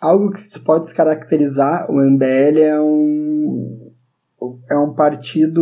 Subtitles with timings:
[0.00, 3.88] algo que se pode caracterizar, o MBL é um
[4.70, 5.60] é um partido,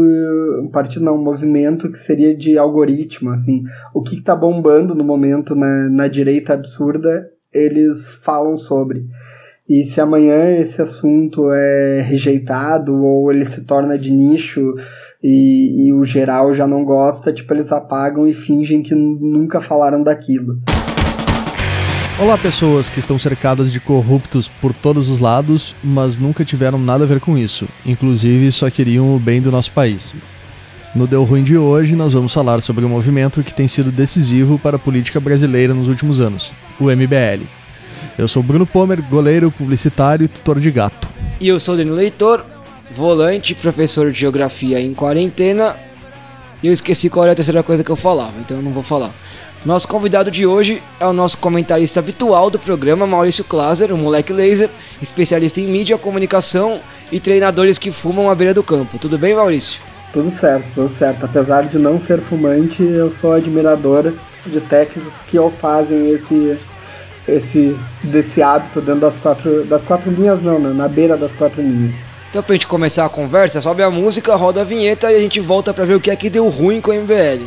[0.63, 3.63] um partido não, um movimento que seria de algoritmo, assim,
[3.95, 9.07] o que está bombando no momento na, na direita absurda, eles falam sobre.
[9.69, 14.75] E se amanhã esse assunto é rejeitado ou ele se torna de nicho
[15.23, 20.03] e, e o geral já não gosta, tipo, eles apagam e fingem que nunca falaram
[20.03, 20.61] daquilo.
[22.19, 27.05] Olá, pessoas que estão cercadas de corruptos por todos os lados, mas nunca tiveram nada
[27.05, 30.15] a ver com isso, inclusive só queriam o bem do nosso país.
[30.95, 34.59] No Deu Ruim de hoje, nós vamos falar sobre um movimento que tem sido decisivo
[34.59, 37.45] para a política brasileira nos últimos anos, o MBL.
[38.17, 41.11] Eu sou Bruno Pomer, goleiro, publicitário e tutor de gato.
[41.39, 42.47] E eu sou Danilo Leitor,
[42.97, 45.77] volante, professor de geografia em quarentena.
[46.63, 48.83] E eu esqueci qual era a terceira coisa que eu falava, então eu não vou
[48.83, 49.15] falar.
[49.65, 54.33] Nosso convidado de hoje é o nosso comentarista habitual do programa, Maurício Klaser, o moleque
[54.33, 54.71] laser,
[55.03, 58.99] especialista em mídia, comunicação e treinadores que fumam à beira do campo.
[58.99, 59.81] Tudo bem, Maurício?
[60.13, 61.25] Tudo certo, tudo certo.
[61.27, 64.13] Apesar de não ser fumante, eu sou admirador
[64.47, 66.59] de técnicos que fazem esse
[67.27, 70.73] esse desse hábito dentro das quatro das quatro linhas não, né?
[70.73, 71.97] na beira das quatro linhas.
[72.31, 75.41] Então pra gente começar a conversa, sobe a música, roda a vinheta e a gente
[75.41, 77.47] volta para ver o que é que deu ruim com o MBL.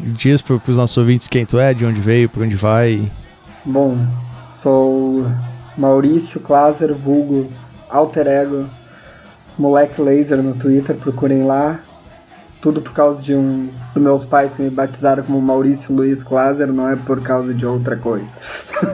[0.00, 3.10] diz para os nossos ouvintes quem tu é, de onde veio, para onde vai.
[3.64, 3.96] Bom,
[4.48, 5.26] sou
[5.76, 7.50] Maurício Klaser, vulgo
[7.88, 8.66] alter ego,
[9.58, 11.78] moleque laser no Twitter, procurem lá.
[12.60, 16.72] Tudo por causa de um dos meus pais que me batizaram como Maurício Luiz Klaser,
[16.72, 18.26] não é por causa de outra coisa.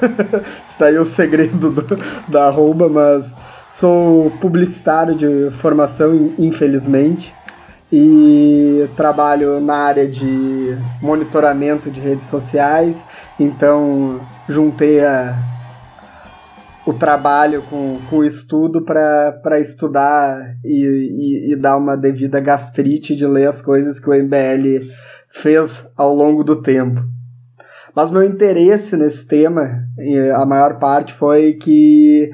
[0.69, 3.32] Isso aí é o segredo do, da arroba, mas
[3.71, 7.32] sou publicitário de formação, infelizmente
[7.93, 13.05] e trabalho na área de monitoramento de redes sociais,
[13.39, 15.37] então juntei a,
[16.87, 23.15] o trabalho com, com o estudo para estudar e, e, e, dar uma devida gastrite
[23.15, 24.87] de ler as coisas que o MBL
[25.33, 27.00] fez ao longo do tempo.
[27.95, 29.84] Mas meu interesse nesse tema,
[30.37, 32.31] a maior parte, foi que,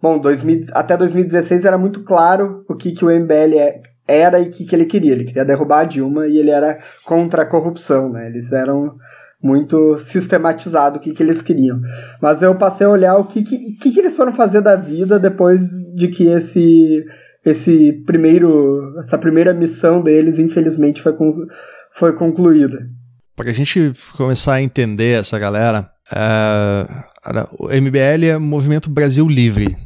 [0.00, 4.48] bom, 2000, até 2016 era muito claro o que, que o MBL é, era e
[4.48, 5.12] o que, que ele queria.
[5.12, 8.26] Ele queria derrubar a Dilma e ele era contra a corrupção, né?
[8.26, 8.96] Eles eram
[9.42, 11.80] muito sistematizado o que, que eles queriam.
[12.20, 15.60] Mas eu passei a olhar o que, que, que, eles foram fazer da vida depois
[15.94, 17.04] de que esse
[17.44, 21.14] esse primeiro essa primeira missão deles infelizmente foi,
[21.92, 22.88] foi concluída.
[23.36, 26.86] Para a gente começar a entender essa galera, é,
[27.56, 29.76] o MBL é Movimento Brasil Livre.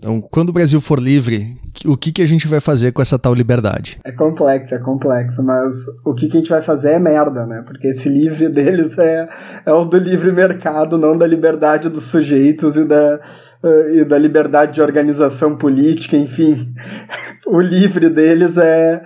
[0.00, 3.18] Então, quando o Brasil for livre, o que, que a gente vai fazer com essa
[3.18, 3.98] tal liberdade?
[4.02, 5.74] É complexo, é complexo, mas
[6.06, 7.62] o que, que a gente vai fazer é merda, né?
[7.66, 9.28] Porque esse livre deles é,
[9.66, 13.20] é o do livre mercado, não da liberdade dos sujeitos e da,
[13.62, 16.72] uh, e da liberdade de organização política, enfim.
[17.46, 19.02] o livre deles é,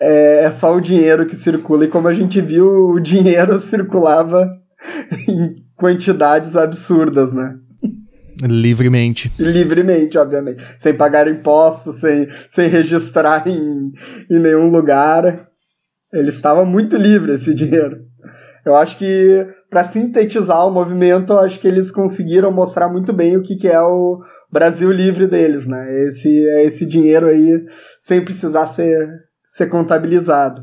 [0.00, 4.50] é, é só o dinheiro que circula, e como a gente viu, o dinheiro circulava
[5.28, 7.54] em quantidades absurdas, né?
[8.42, 9.32] Livremente.
[9.38, 10.62] Livremente, obviamente.
[10.78, 13.92] Sem pagar impostos, sem, sem registrar em,
[14.30, 15.48] em nenhum lugar.
[16.12, 18.04] Ele estava muito livre, esse dinheiro.
[18.64, 23.42] Eu acho que, para sintetizar o movimento, acho que eles conseguiram mostrar muito bem o
[23.42, 24.20] que, que é o
[24.52, 25.86] Brasil livre deles, né?
[26.06, 26.28] Esse,
[26.64, 27.64] esse dinheiro aí
[28.00, 29.08] sem precisar ser,
[29.46, 30.62] ser contabilizado.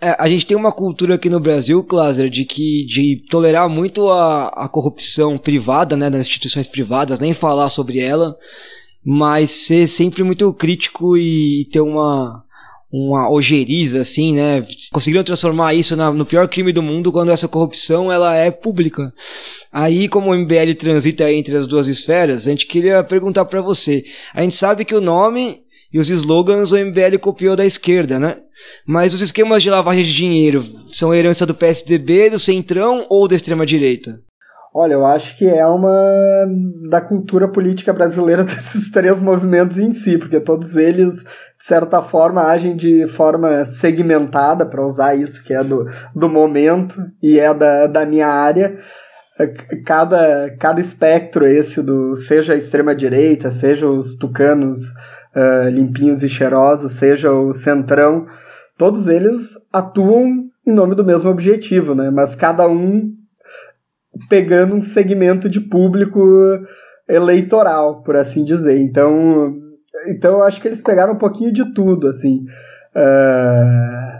[0.00, 4.08] É, a gente tem uma cultura aqui no Brasil, Klaser, de que de tolerar muito
[4.10, 8.36] a, a corrupção privada, né, das instituições privadas, nem falar sobre ela,
[9.04, 12.44] mas ser sempre muito crítico e ter uma
[12.92, 14.64] uma ojeriza assim, né?
[14.92, 19.12] Conseguiram transformar isso na, no pior crime do mundo quando essa corrupção ela é pública.
[19.72, 24.04] Aí, como o MBL transita entre as duas esferas, a gente queria perguntar para você.
[24.32, 25.62] A gente sabe que o nome
[25.96, 28.36] e os slogans o MBL copiou da esquerda, né?
[28.86, 30.62] Mas os esquemas de lavagem de dinheiro
[30.92, 34.20] são herança do PSDB, do Centrão ou da extrema-direita?
[34.74, 36.44] Olha, eu acho que é uma
[36.90, 42.42] da cultura política brasileira desses três movimentos em si, porque todos eles, de certa forma,
[42.42, 47.86] agem de forma segmentada, para usar isso que é do, do momento e é da,
[47.86, 48.78] da minha área.
[49.86, 54.76] Cada, cada espectro esse do seja a extrema-direita, seja os tucanos
[55.36, 58.26] uh, limpinhos e cheirosos, seja o centrão,
[58.78, 62.10] todos eles atuam em nome do mesmo objetivo, né?
[62.10, 63.12] Mas cada um
[64.28, 66.20] pegando um segmento de público
[67.08, 68.78] eleitoral, por assim dizer.
[68.80, 69.54] Então,
[70.08, 72.44] então eu acho que eles pegaram um pouquinho de tudo, assim,
[72.96, 74.16] uh,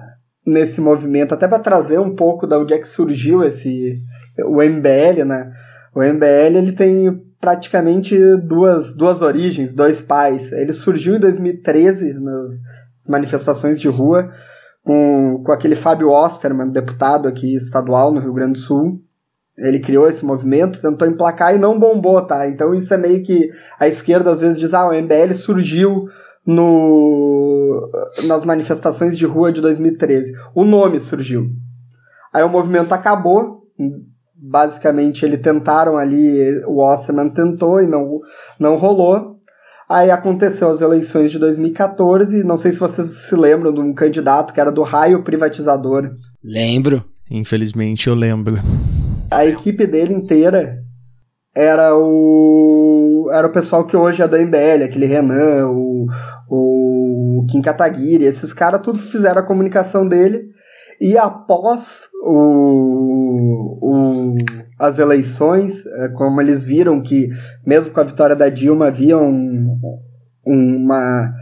[0.47, 4.01] nesse movimento, até para trazer um pouco da onde é que surgiu esse
[4.45, 5.51] o MBL, né?
[5.95, 10.51] O MBL ele tem praticamente duas, duas origens, dois pais.
[10.51, 12.59] Ele surgiu em 2013 nas
[13.09, 14.33] manifestações de rua
[14.83, 19.01] com, com aquele Fábio Osterman, deputado aqui estadual no Rio Grande do Sul,
[19.57, 22.49] ele criou esse movimento, tentou emplacar e não bombou, tá?
[22.49, 23.49] Então isso é meio que
[23.79, 26.09] a esquerda às vezes diz, ah, o MBL surgiu
[26.45, 27.89] no
[28.27, 30.33] nas manifestações de rua de 2013.
[30.53, 31.47] O nome surgiu.
[32.33, 33.63] Aí o movimento acabou,
[34.37, 38.21] basicamente eles tentaram ali, o Osterman tentou e não,
[38.59, 39.37] não rolou.
[39.89, 44.53] Aí aconteceu as eleições de 2014, não sei se vocês se lembram de um candidato
[44.53, 46.11] que era do raio privatizador.
[46.43, 47.05] Lembro.
[47.31, 48.57] Infelizmente eu lembro
[49.31, 50.83] a equipe dele inteira
[51.55, 56.07] era o era o pessoal que hoje é da MBL, aquele Renan, o,
[56.49, 60.45] o Kim Kataguiri, esses caras tudo fizeram a comunicação dele
[61.01, 63.16] e após o,
[63.67, 64.37] o,
[64.79, 67.31] as eleições, é, como eles viram que
[67.65, 69.79] mesmo com a vitória da Dilma havia um,
[70.45, 71.33] uma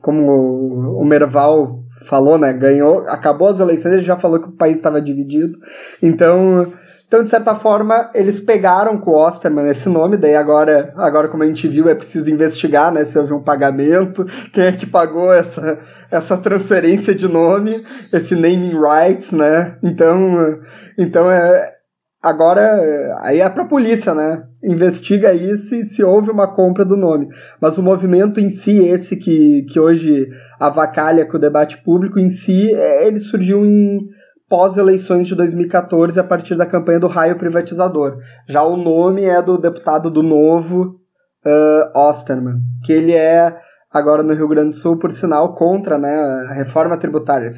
[0.00, 4.76] como o Merval falou, né, ganhou, acabou as eleições, ele já falou que o país
[4.76, 5.58] estava dividido.
[6.02, 6.72] Então,
[7.06, 11.44] então, de certa forma, eles pegaram com o Osterman esse nome, daí agora, agora como
[11.44, 15.32] a gente viu, é preciso investigar, né, se houve um pagamento, quem é que pagou
[15.32, 15.78] essa,
[16.10, 17.80] essa transferência de nome,
[18.12, 19.78] esse naming rights, né?
[19.84, 20.58] Então,
[20.98, 21.74] então é,
[22.20, 24.42] agora aí é pra polícia, né?
[24.64, 27.28] Investiga aí se, se houve uma compra do nome.
[27.60, 32.30] Mas o movimento em si, esse que, que hoje avacalha com o debate público em
[32.30, 34.08] si, é, ele surgiu em
[34.48, 38.18] pós-eleições de 2014 a partir da campanha do raio privatizador.
[38.48, 41.00] Já o nome é do deputado do Novo,
[41.44, 43.56] uh, Osterman, que ele é
[43.92, 46.14] agora no Rio Grande do Sul, por sinal, contra né,
[46.48, 47.50] a reforma tributária.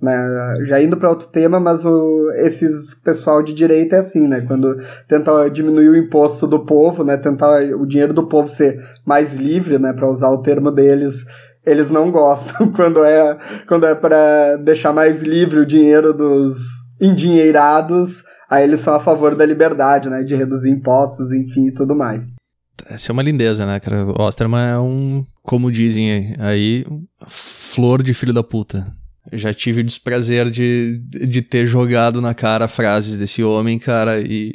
[0.00, 4.42] Né, já indo para outro tema, mas o, esses pessoal de direita é assim, né?
[4.42, 4.76] Quando
[5.08, 7.16] tenta diminuir o imposto do povo, né?
[7.16, 9.92] Tentar o dinheiro do povo ser mais livre, né?
[9.92, 11.24] Para usar o termo deles,
[11.70, 16.56] eles não gostam quando é quando é para deixar mais livre o dinheiro dos
[17.00, 21.94] endinheirados, aí eles são a favor da liberdade, né, de reduzir impostos, enfim, e tudo
[21.94, 22.24] mais.
[22.90, 24.04] Essa é uma lindeza, né, cara?
[24.06, 26.84] O Osterman é um, como dizem aí,
[27.26, 28.86] flor de filho da puta.
[29.32, 34.52] Já tive o desprazer de, de ter jogado na cara frases desse homem, cara, e.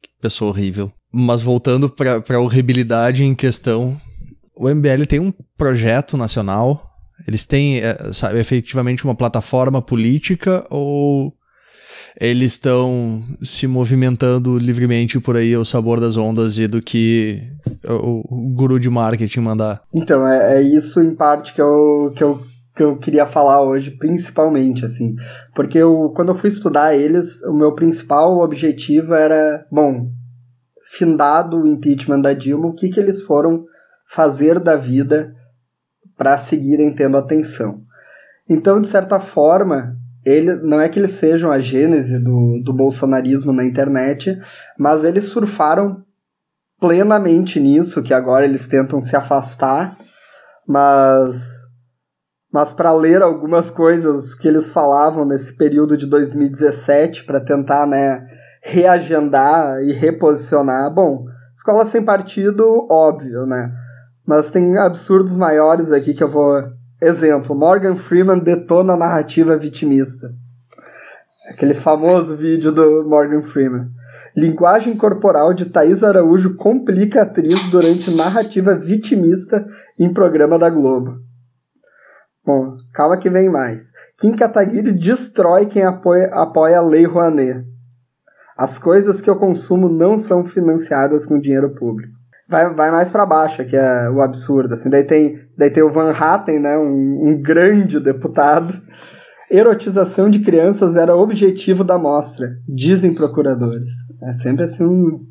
[0.00, 0.90] Que pessoa horrível.
[1.12, 4.00] Mas voltando pra, pra horribilidade em questão,
[4.56, 6.80] o MBL tem um projeto nacional?
[7.26, 11.32] Eles têm, é, sabe, efetivamente uma plataforma política ou
[12.18, 17.42] eles estão se movimentando livremente por aí ao sabor das ondas e do que
[17.86, 19.82] o, guru de marketing mandar?
[19.94, 22.40] Então, é, é, isso em parte que eu, que, eu,
[22.74, 25.14] que eu queria falar hoje, principalmente, assim.
[25.54, 30.08] Porque eu, quando eu fui estudar eles, o meu principal objetivo era, bom,
[30.86, 33.64] findado o impeachment da Dilma, o que, que eles foram
[34.08, 35.34] fazer da vida
[36.16, 37.82] para seguirem tendo atenção.
[38.48, 43.52] Então, de certa forma, ele não é que eles sejam a gênese do, do bolsonarismo
[43.52, 44.38] na internet,
[44.78, 46.04] mas eles surfaram
[46.80, 49.96] plenamente nisso, que agora eles tentam se afastar,
[50.66, 51.56] mas
[52.52, 58.26] mas para ler algumas coisas que eles falavam nesse período de 2017 para tentar, né,
[58.62, 63.70] reagendar e reposicionar, bom, escola sem partido, óbvio, né?
[64.26, 66.64] Mas tem absurdos maiores aqui que eu vou.
[67.00, 70.34] Exemplo: Morgan Freeman detona a narrativa vitimista.
[71.48, 73.88] Aquele famoso vídeo do Morgan Freeman.
[74.36, 79.64] Linguagem corporal de Thaís Araújo complica a atriz durante narrativa vitimista
[79.98, 81.20] em programa da Globo.
[82.44, 83.84] Bom, calma que vem mais.
[84.18, 87.64] Kim Kataguiri destrói quem apoia, apoia a Lei Rouanet.
[88.56, 92.15] As coisas que eu consumo não são financiadas com dinheiro público
[92.48, 94.74] vai, vai mais para baixo, que é o absurdo.
[94.74, 94.90] Assim.
[94.90, 98.80] Daí, tem, daí tem o Van Hatten, né, um, um grande deputado.
[99.50, 103.90] erotização de crianças era objetivo da mostra, dizem procuradores.
[104.22, 105.24] É sempre assim um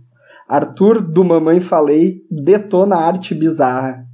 [0.47, 4.05] Arthur do Mamãe Falei detona a arte bizarra.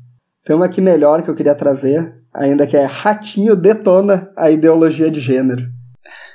[0.46, 5.12] Tem uma aqui melhor que eu queria trazer, ainda que é Ratinho detona a ideologia
[5.12, 5.63] de gênero.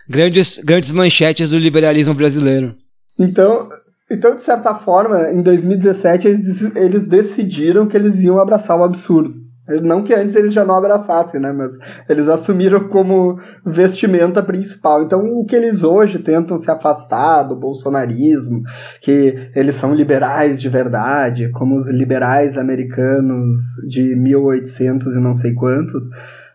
[0.08, 2.76] Grandes, grandes manchetes do liberalismo brasileiro.
[3.18, 3.68] Então,
[4.10, 9.46] então, de certa forma, em 2017 eles, eles decidiram que eles iam abraçar o absurdo.
[9.82, 11.50] Não que antes eles já não abraçassem, né?
[11.50, 11.72] Mas
[12.08, 15.02] eles assumiram como vestimenta principal.
[15.02, 18.62] Então, o que eles hoje tentam se afastar do bolsonarismo,
[19.00, 23.56] que eles são liberais de verdade, como os liberais americanos
[23.88, 26.04] de 1800 e não sei quantos,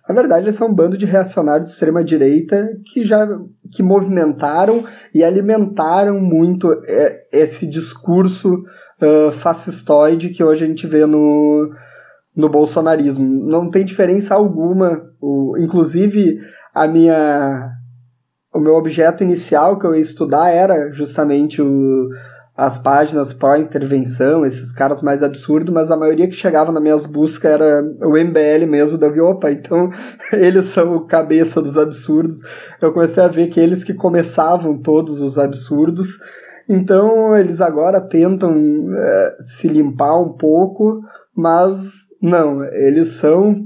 [0.08, 3.28] na verdade, eles são um bando de reacionários de extrema-direita que já
[3.72, 11.06] que movimentaram e alimentaram muito é, esse discurso uh, fascistoide que hoje a gente vê
[11.06, 11.70] no,
[12.36, 13.26] no bolsonarismo.
[13.48, 15.02] Não tem diferença alguma.
[15.22, 16.40] O, inclusive,
[16.74, 17.70] a minha
[18.54, 22.10] o meu objeto inicial que eu ia estudar era justamente o,
[22.56, 27.52] as páginas pró-intervenção, esses caras mais absurdos, mas a maioria que chegava nas minhas buscas
[27.52, 29.90] era o MBL mesmo, da opa, então
[30.34, 32.36] eles são o cabeça dos absurdos.
[32.82, 36.20] Eu comecei a ver que eles que começavam todos os absurdos,
[36.68, 38.54] então eles agora tentam
[38.98, 41.02] é, se limpar um pouco,
[41.36, 43.66] mas não, eles são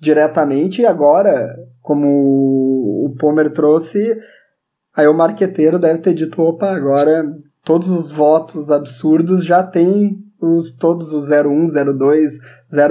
[0.00, 2.06] diretamente e agora, como
[3.06, 4.16] o Pomer trouxe,
[4.96, 7.24] aí o marqueteiro deve ter dito, opa, agora
[7.64, 11.66] todos os votos absurdos já tem os, todos os 01,
[11.96, 12.38] 02,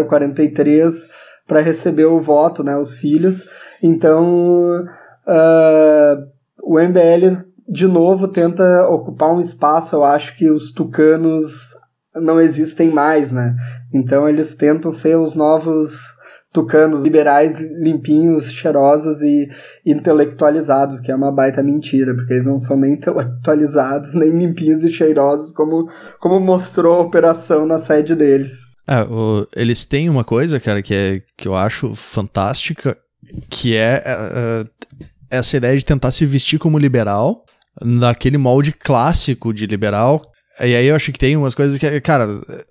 [0.07, 1.09] 043
[1.47, 3.47] para receber o voto, né, os filhos.
[3.81, 4.83] Então,
[5.27, 6.27] uh,
[6.63, 11.75] o MBL de novo tenta ocupar um espaço, eu acho que os tucanos
[12.15, 13.55] não existem mais, né?
[13.93, 16.12] Então eles tentam ser os novos
[16.53, 19.50] tucanos liberais limpinhos, cheirosos e
[19.83, 24.93] intelectualizados, que é uma baita mentira, porque eles não são nem intelectualizados, nem limpinhos e
[24.93, 28.51] cheirosos, como, como mostrou a operação na sede deles.
[28.88, 32.95] É, o, eles têm uma coisa, cara, que, é, que eu acho fantástica,
[33.50, 34.65] que é, é
[35.31, 37.43] essa ideia de tentar se vestir como liberal,
[37.81, 40.22] naquele molde clássico de liberal,
[40.60, 42.27] e aí eu acho que tem umas coisas que, cara,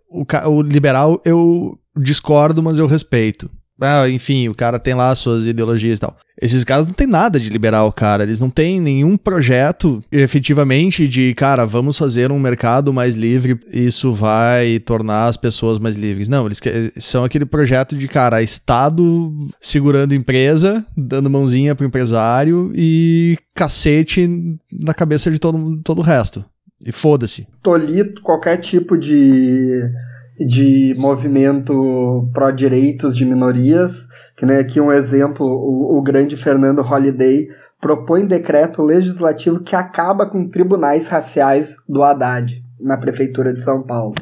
[0.08, 3.50] o, o liberal eu discordo, mas eu respeito.
[3.82, 6.16] Ah, enfim, o cara tem lá as suas ideologias e tal.
[6.40, 8.22] Esses caras não tem nada de liberal, cara.
[8.22, 14.12] Eles não têm nenhum projeto efetivamente de, cara, vamos fazer um mercado mais livre, isso
[14.12, 16.28] vai tornar as pessoas mais livres.
[16.28, 16.60] Não, eles
[16.96, 24.28] são aquele projeto de, cara, Estado segurando empresa, dando mãozinha pro empresário e cacete
[24.72, 26.44] na cabeça de todo, todo o resto.
[26.84, 27.46] E foda-se.
[27.62, 29.82] Tolir qualquer tipo de,
[30.38, 37.48] de movimento pró-direitos de minorias, que nem aqui um exemplo, o, o grande Fernando Holliday
[37.80, 44.14] propõe decreto legislativo que acaba com tribunais raciais do Haddad na prefeitura de São Paulo.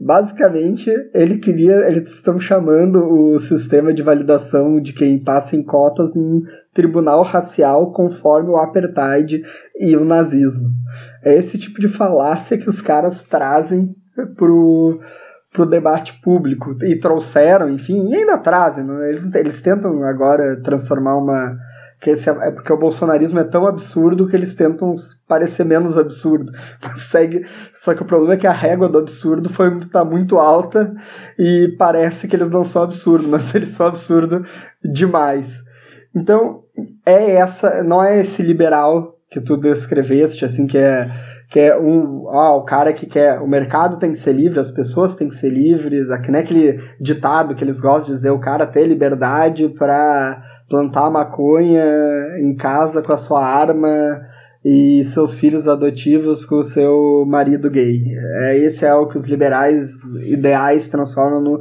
[0.00, 6.14] Basicamente, ele queria, eles estão chamando o sistema de validação de quem passa em cotas
[6.14, 9.42] em tribunal racial conforme o apartheid
[9.76, 10.68] e o nazismo.
[11.24, 13.92] É esse tipo de falácia que os caras trazem
[14.36, 15.00] pro,
[15.58, 18.84] pro debate público e trouxeram, enfim, e ainda trazem.
[18.84, 19.08] Né?
[19.08, 21.58] Eles, eles tentam agora transformar uma.
[22.00, 24.94] Que esse, é porque o bolsonarismo é tão absurdo que eles tentam
[25.26, 26.52] parecer menos absurdo.
[26.96, 30.94] Segue, só que o problema é que a régua do absurdo foi tá muito alta
[31.36, 34.48] e parece que eles não são absurdos, mas eles são absurdos
[34.80, 35.60] demais.
[36.14, 36.62] Então,
[37.04, 41.10] é essa, não é esse liberal que tu descreveste, assim, que é,
[41.48, 44.70] que é um, ó, o cara que quer, o mercado tem que ser livre, as
[44.70, 48.40] pessoas têm que ser livres, que nem aquele ditado que eles gostam de dizer, o
[48.40, 51.84] cara ter liberdade para plantar maconha
[52.38, 54.20] em casa com a sua arma
[54.62, 58.02] e seus filhos adotivos com o seu marido gay.
[58.42, 59.88] É, esse é o que os liberais
[60.26, 61.60] ideais transformam no,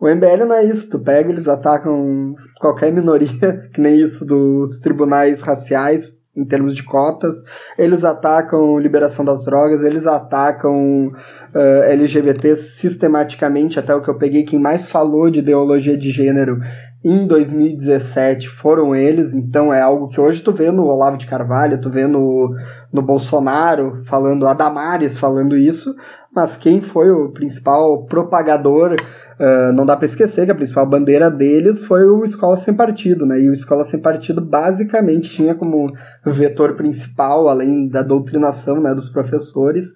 [0.00, 4.78] o MBL não é isso, tu pega, eles atacam qualquer minoria, que nem isso dos
[4.78, 6.08] tribunais raciais,
[6.38, 7.42] em termos de cotas,
[7.76, 14.44] eles atacam liberação das drogas, eles atacam uh, LGBT sistematicamente, até o que eu peguei,
[14.44, 16.60] quem mais falou de ideologia de gênero
[17.04, 21.80] em 2017 foram eles, então é algo que hoje tu vê no Olavo de Carvalho,
[21.80, 22.54] tu vê no,
[22.92, 25.94] no Bolsonaro falando, a Damares falando isso,
[26.38, 28.96] mas quem foi o principal propagador
[29.38, 33.24] Uh, não dá para esquecer que a principal bandeira deles foi o Escola Sem Partido,
[33.24, 33.40] né?
[33.40, 35.92] E o Escola Sem Partido basicamente tinha como
[36.26, 39.92] vetor principal, além da doutrinação né, dos professores,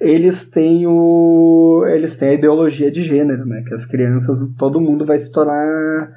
[0.00, 3.62] eles têm, o, eles têm a ideologia de gênero, né?
[3.68, 6.08] Que as crianças, todo mundo vai se tornar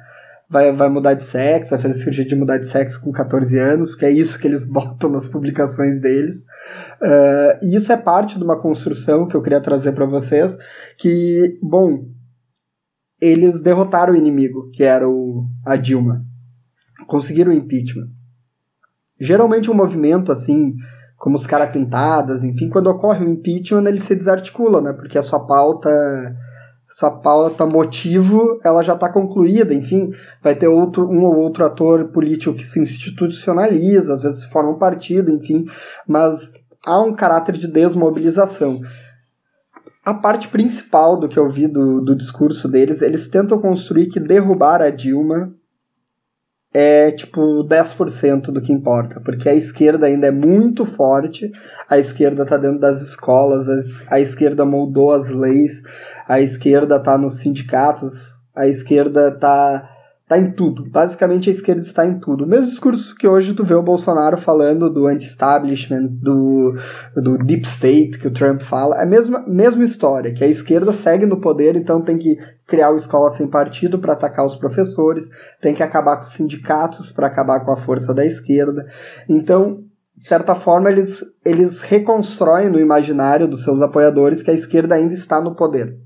[0.50, 3.90] vai, vai mudar de sexo, vai fazer cirurgia de mudar de sexo com 14 anos,
[3.90, 6.40] porque é isso que eles botam nas publicações deles.
[7.00, 10.58] Uh, e isso é parte de uma construção que eu queria trazer para vocês,
[10.98, 12.04] que, bom,
[13.20, 16.24] eles derrotaram o inimigo, que era o, a Dilma.
[17.06, 18.08] Conseguiram o impeachment.
[19.20, 20.74] Geralmente um movimento assim,
[21.16, 24.92] como os caras pintadas, enfim, quando ocorre o impeachment, ele se desarticula, né?
[24.94, 25.90] Porque a sua pauta
[26.90, 32.08] sua pauta motivo ela já está concluída, enfim, vai ter outro, um ou outro ator
[32.08, 35.66] político que se institucionaliza, às vezes forma um partido, enfim,
[36.06, 36.52] mas
[36.84, 38.80] há um caráter de desmobilização.
[40.04, 44.18] A parte principal do que eu vi do, do discurso deles, eles tentam construir que
[44.18, 45.54] derrubar a Dilma
[46.72, 51.50] é tipo 10% do que importa, porque a esquerda ainda é muito forte,
[51.88, 53.66] a esquerda está dentro das escolas,
[54.08, 55.82] a esquerda moldou as leis,
[56.30, 59.90] a esquerda está nos sindicatos, a esquerda está
[60.28, 60.88] tá em tudo.
[60.88, 62.44] Basicamente a esquerda está em tudo.
[62.44, 66.76] O mesmo discurso que hoje tu vê o Bolsonaro falando do anti-establishment, do,
[67.16, 70.92] do deep state que o Trump fala, é a mesma, mesma história, que a esquerda
[70.92, 75.28] segue no poder, então tem que criar escola sem partido para atacar os professores,
[75.60, 78.86] tem que acabar com os sindicatos para acabar com a força da esquerda.
[79.28, 79.82] Então,
[80.16, 85.14] de certa forma, eles, eles reconstroem no imaginário dos seus apoiadores que a esquerda ainda
[85.14, 85.98] está no poder.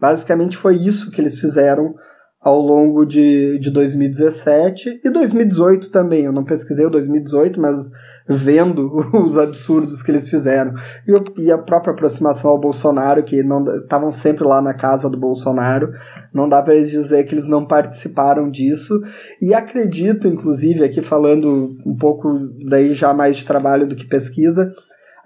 [0.00, 1.94] Basicamente foi isso que eles fizeram
[2.40, 6.24] ao longo de, de 2017 e 2018 também.
[6.24, 7.90] Eu não pesquisei o 2018, mas
[8.28, 8.92] vendo
[9.24, 10.74] os absurdos que eles fizeram.
[11.06, 15.18] E, e a própria aproximação ao Bolsonaro, que não estavam sempre lá na casa do
[15.18, 15.92] Bolsonaro,
[16.32, 19.00] não dá para eles dizer que eles não participaram disso.
[19.40, 22.28] E acredito, inclusive, aqui falando um pouco
[22.68, 24.72] daí já mais de trabalho do que pesquisa,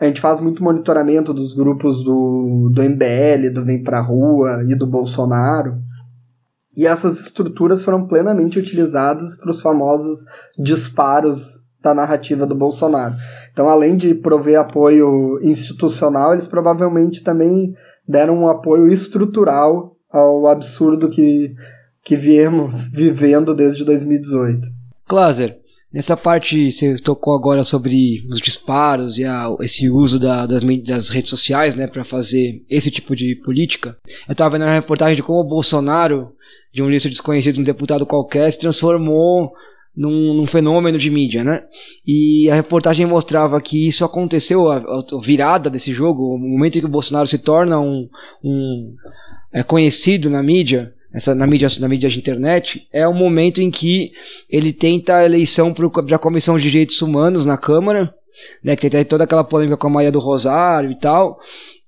[0.02, 4.75] a gente faz muito monitoramento dos grupos do, do MBL, do Vem Pra Rua e
[4.75, 5.76] do Bolsonaro.
[6.76, 10.25] E essas estruturas foram plenamente utilizadas para os famosos
[10.59, 13.14] disparos da narrativa do Bolsonaro.
[13.52, 17.73] Então, além de prover apoio institucional, eles provavelmente também
[18.06, 21.54] deram um apoio estrutural ao absurdo que,
[22.02, 24.66] que viemos vivendo desde 2018.
[25.06, 25.62] Klaser,
[25.92, 31.11] Nessa parte, você tocou agora sobre os disparos e a, esse uso da, das, das,
[31.11, 33.96] redes sociais né, para fazer esse tipo de política.
[34.26, 36.33] Eu estava vendo uma reportagem de como o Bolsonaro,
[36.72, 39.52] de um líder desconhecido, um deputado qualquer, se transformou
[39.94, 41.64] num, num, fenômeno de mídia, né?
[42.07, 46.81] E a reportagem mostrava que isso aconteceu, a, a virada desse jogo, o momento em
[46.81, 48.09] que o Bolsonaro se torna um,
[48.42, 48.94] um
[49.52, 53.70] é, conhecido na mídia, essa, na, mídia, na mídia de internet, é o momento em
[53.70, 54.12] que
[54.48, 58.14] ele tenta a eleição para a Comissão de Direitos Humanos na Câmara,
[58.64, 61.38] né, que tem toda aquela polêmica com a Maria do Rosário e tal,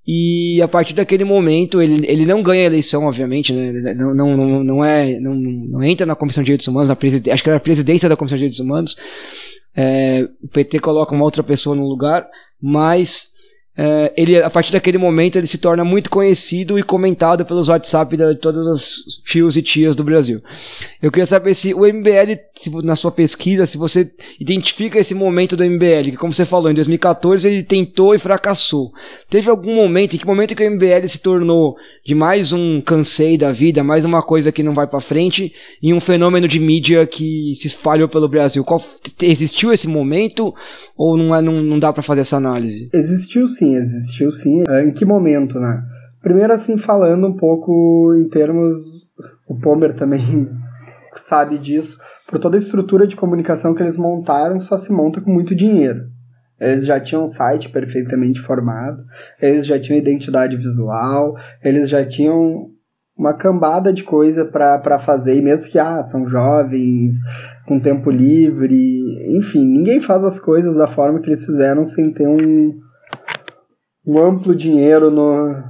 [0.07, 3.95] e a partir daquele momento ele, ele não ganha a eleição, obviamente, né?
[3.95, 7.43] não, não, não, não, é, não, não entra na Comissão de Direitos Humanos, na acho
[7.43, 8.97] que era a presidência da Comissão de Direitos Humanos,
[9.75, 12.29] é, o PT coloca uma outra pessoa no lugar,
[12.61, 13.34] mas
[13.77, 18.17] é, ele, a partir daquele momento ele se torna muito conhecido e comentado pelos WhatsApp
[18.17, 20.41] de todas as tios e tias do Brasil.
[21.03, 25.57] Eu queria saber se o MBL, se, na sua pesquisa, se você identifica esse momento
[25.57, 28.93] do MBL, que como você falou, em 2014 ele tentou e fracassou.
[29.29, 33.37] Teve algum momento, em que momento que o MBL se tornou de mais um cansei
[33.37, 37.05] da vida, mais uma coisa que não vai para frente, e um fenômeno de mídia
[37.09, 38.63] que se espalhou pelo Brasil?
[38.63, 38.81] Qual,
[39.21, 40.55] existiu esse momento
[40.97, 42.89] ou não, é, não, não dá para fazer essa análise?
[42.95, 44.65] Existiu sim sim, existiu sim.
[44.69, 45.83] É, em que momento, né?
[46.21, 48.77] Primeiro, assim, falando um pouco em termos.
[49.49, 50.49] O Pomer também
[51.17, 51.99] sabe disso.
[52.27, 56.09] Por toda a estrutura de comunicação que eles montaram, só se monta com muito dinheiro.
[56.61, 59.05] Eles já tinham um site perfeitamente formado,
[59.43, 62.71] eles já tinham identidade visual, eles já tinham
[63.17, 67.13] uma cambada de coisa para fazer, e mesmo que ah, são jovens,
[67.67, 72.27] com tempo livre, enfim, ninguém faz as coisas da forma que eles fizeram sem ter
[72.27, 72.73] um,
[74.07, 75.63] um amplo dinheiro no,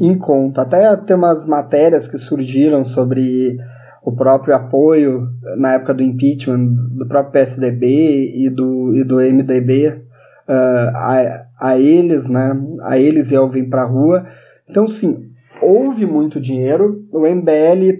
[0.00, 0.62] em conta.
[0.62, 3.58] Até tem umas matérias que surgiram sobre
[4.02, 9.88] o próprio apoio na época do impeachment do próprio PSDB e do, e do MDB
[9.88, 12.56] uh, a, a eles, né?
[12.82, 14.26] A eles e ao vir para a rua.
[14.68, 17.04] Então, sim, houve muito dinheiro.
[17.12, 17.98] O MBL,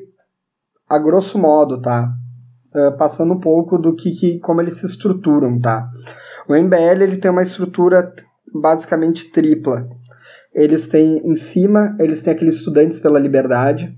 [0.89, 2.13] a grosso modo, tá?
[2.73, 5.89] Uh, passando um pouco do que, que como eles se estruturam, tá?
[6.49, 8.13] O MBL ele tem uma estrutura
[8.53, 9.89] basicamente tripla.
[10.55, 13.95] Eles têm em cima, eles têm aqueles estudantes pela liberdade,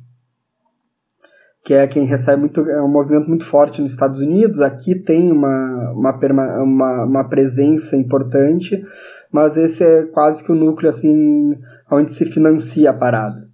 [1.65, 4.61] que é quem recebe muito, é um movimento muito forte nos Estados Unidos.
[4.61, 8.83] Aqui tem uma, uma, uma, uma presença importante,
[9.31, 11.57] mas esse é quase que o núcleo assim
[11.91, 13.47] onde se financia a parada.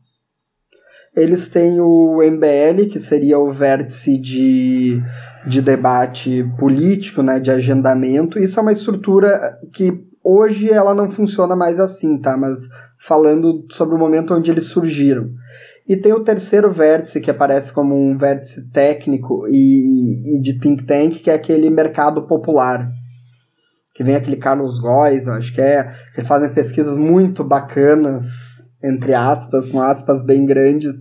[1.17, 5.01] eles têm o MBL, que seria o vértice de,
[5.47, 8.39] de debate político, né, de agendamento.
[8.39, 12.37] Isso é uma estrutura que hoje ela não funciona mais assim, tá?
[12.37, 12.59] Mas
[12.99, 15.29] falando sobre o momento onde eles surgiram.
[15.87, 20.85] E tem o terceiro vértice, que aparece como um vértice técnico e, e de think
[20.85, 22.91] tank, que é aquele mercado popular.
[23.95, 25.95] Que vem aquele Carlos Góes, eu acho que é.
[26.17, 28.25] Eles fazem pesquisas muito bacanas,
[28.83, 30.95] entre aspas, com aspas bem grandes,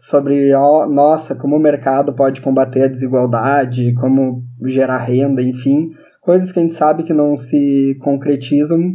[0.00, 5.92] sobre, ó, nossa, como o mercado pode combater a desigualdade, como gerar renda, enfim.
[6.24, 8.94] Coisas que a gente sabe que não se concretizam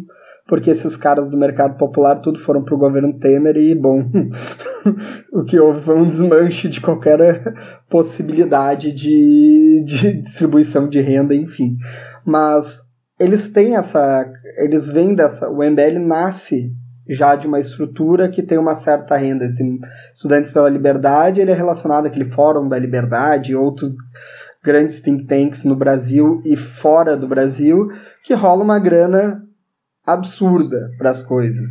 [0.50, 4.04] porque esses caras do mercado popular tudo foram pro governo Temer e, bom,
[5.32, 7.54] o que houve foi um desmanche de qualquer
[7.88, 11.78] possibilidade de, de distribuição de renda, enfim.
[12.26, 12.80] Mas
[13.20, 14.28] eles têm essa.
[14.58, 15.48] Eles vêm dessa.
[15.50, 16.74] O MBL nasce
[17.08, 19.46] já de uma estrutura que tem uma certa renda.
[19.46, 19.64] Esse
[20.16, 23.96] Estudantes pela Liberdade ele é relacionado àquele Fórum da Liberdade e outros
[24.64, 27.90] grandes think tanks no Brasil e fora do Brasil,
[28.24, 29.44] que rola uma grana
[30.06, 31.70] absurda para as coisas.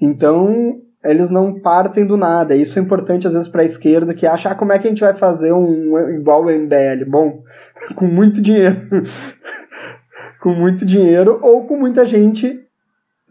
[0.00, 2.56] Então, eles não partem do nada.
[2.56, 4.90] Isso é importante às vezes para a esquerda que acha ah, como é que a
[4.90, 7.04] gente vai fazer um igual o MBL?
[7.06, 7.42] Bom,
[7.94, 8.76] com muito dinheiro.
[10.40, 12.60] com muito dinheiro ou com muita gente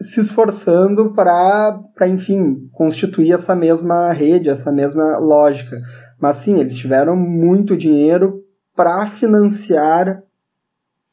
[0.00, 5.76] se esforçando para, enfim, constituir essa mesma rede, essa mesma lógica.
[6.20, 8.43] Mas sim, eles tiveram muito dinheiro
[8.74, 10.22] para financiar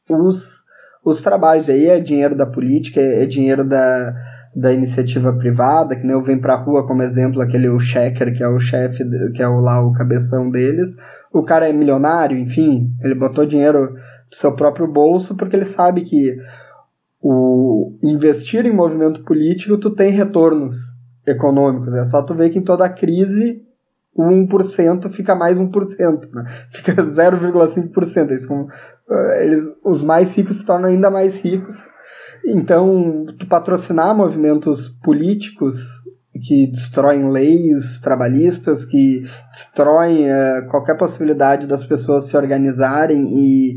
[0.08, 0.62] os
[1.04, 4.14] os trabalhos aí é dinheiro da política, é, é dinheiro da,
[4.54, 8.42] da iniciativa privada, que nem eu venho pra rua como exemplo, aquele o Checker, que
[8.42, 10.94] é o chefe, que é o, lá o cabeção deles.
[11.32, 13.94] O cara é milionário, enfim, ele botou dinheiro
[14.30, 16.36] do seu próprio bolso porque ele sabe que
[17.20, 20.76] o investir em movimento político tu tem retornos
[21.26, 21.94] econômicos.
[21.94, 23.62] É só tu ver que em toda crise
[24.14, 26.44] o 1% fica mais 1%, né?
[26.70, 28.30] fica 0,5%.
[28.30, 28.68] Isso como,
[29.10, 31.76] eh, eles, os mais ricos se tornam ainda mais ricos.
[32.44, 35.76] Então, patrocinar movimentos políticos
[36.42, 39.22] que destroem leis trabalhistas, que
[39.52, 43.76] destroem uh, qualquer possibilidade das pessoas se organizarem e,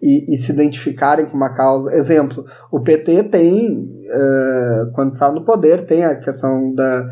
[0.00, 1.94] e, e, se identificarem com uma causa.
[1.94, 7.06] Exemplo, o PT tem, uh, quando está no poder, tem a questão da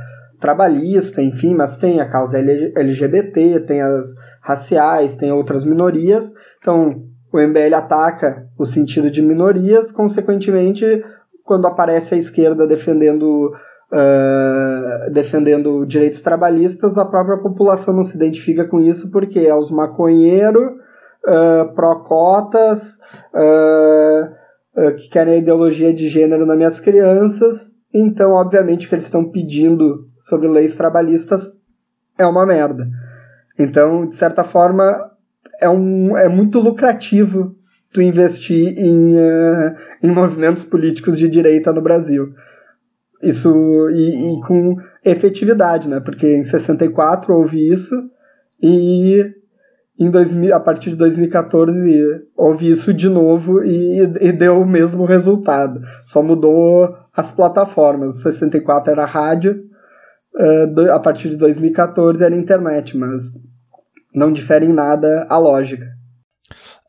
[0.44, 6.34] trabalhista, enfim, mas tem a causa LGBT, tem as raciais, tem outras minorias.
[6.58, 7.02] Então,
[7.32, 11.02] o MBL ataca o sentido de minorias, consequentemente,
[11.44, 13.52] quando aparece a esquerda defendendo
[13.92, 19.70] Uh, defendendo direitos trabalhistas, a própria população não se identifica com isso porque é os
[19.70, 22.98] maconheiros, uh, pró-cotas,
[23.32, 27.70] uh, que querem a ideologia de gênero nas minhas crianças.
[27.94, 31.52] Então, obviamente, o que eles estão pedindo sobre leis trabalhistas
[32.18, 32.88] é uma merda.
[33.58, 35.10] Então, de certa forma,
[35.60, 37.54] é, um, é muito lucrativo
[37.92, 42.32] tu investir em, uh, em movimentos políticos de direita no Brasil.
[43.22, 43.54] Isso,
[43.90, 46.00] e, e, com efetividade, né?
[46.00, 47.94] Porque em 64 houve isso
[48.62, 49.30] e
[50.00, 55.04] em 2000, a partir de 2014 houve isso de novo e, e deu o mesmo
[55.04, 55.82] resultado.
[56.02, 58.22] Só mudou as plataformas.
[58.22, 59.73] 64 era rádio,
[60.36, 63.22] uh, a partir de 2014 era internet, mas
[64.14, 65.86] não difere em nada a lógica.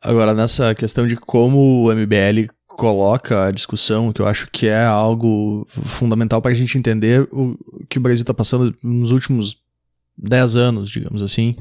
[0.02, 4.84] Agora, nessa questão de como o MBL coloca a discussão, que eu acho que é
[4.84, 7.56] algo fundamental para a gente entender o
[7.88, 9.56] que o Brasil está passando nos últimos
[10.18, 11.56] 10 anos, digamos assim.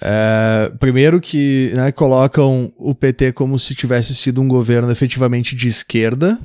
[0.00, 5.68] É, primeiro que né, colocam o PT como se tivesse sido um governo efetivamente de
[5.68, 6.38] esquerda,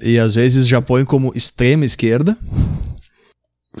[0.00, 2.36] e às vezes já põe como extrema esquerda,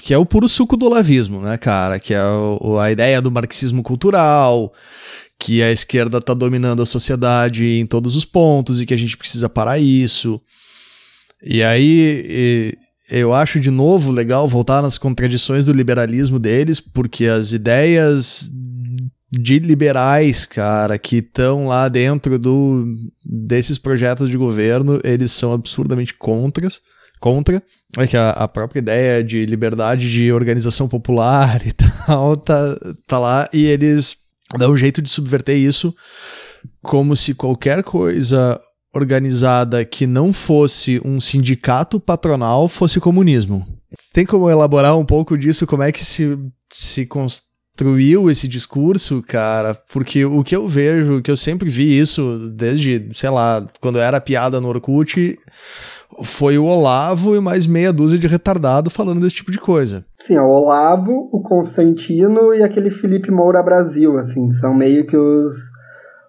[0.00, 1.98] que é o puro suco do olavismo, né, cara?
[1.98, 4.72] Que é o, a ideia do marxismo cultural,
[5.38, 9.16] que a esquerda tá dominando a sociedade em todos os pontos e que a gente
[9.16, 10.40] precisa parar isso.
[11.42, 12.78] E aí e,
[13.10, 18.50] eu acho de novo legal voltar nas contradições do liberalismo deles, porque as ideias
[19.30, 22.86] de liberais, cara, que estão lá dentro do,
[23.24, 26.80] desses projetos de governo, eles são absurdamente contras,
[27.18, 27.62] contra.
[27.96, 32.76] É que a, a, própria ideia de liberdade de organização popular e tal tá,
[33.06, 34.16] tá lá e eles
[34.56, 35.94] dão um jeito de subverter isso
[36.82, 38.60] como se qualquer coisa
[38.94, 43.66] organizada que não fosse um sindicato patronal fosse comunismo.
[44.12, 45.66] Tem como elaborar um pouco disso?
[45.66, 46.38] Como é que se,
[46.70, 47.06] se,
[47.78, 53.08] destruiu esse discurso, cara, porque o que eu vejo, que eu sempre vi isso desde,
[53.12, 55.38] sei lá, quando era piada no Orkut,
[56.24, 60.04] foi o Olavo e mais meia dúzia de retardado falando desse tipo de coisa.
[60.20, 65.16] Sim, é o Olavo, o Constantino e aquele Felipe Moura Brasil, assim, são meio que
[65.16, 65.54] os,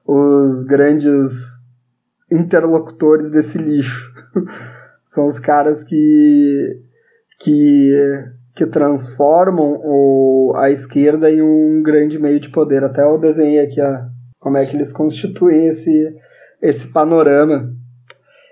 [0.05, 1.31] os grandes
[2.31, 4.11] interlocutores desse lixo.
[5.07, 6.81] são os caras que
[7.39, 7.93] que
[8.55, 12.83] que transformam o, a esquerda em um grande meio de poder.
[12.83, 14.01] Até eu desenhei aqui ó,
[14.37, 16.13] como é que eles constituem esse,
[16.61, 17.73] esse panorama.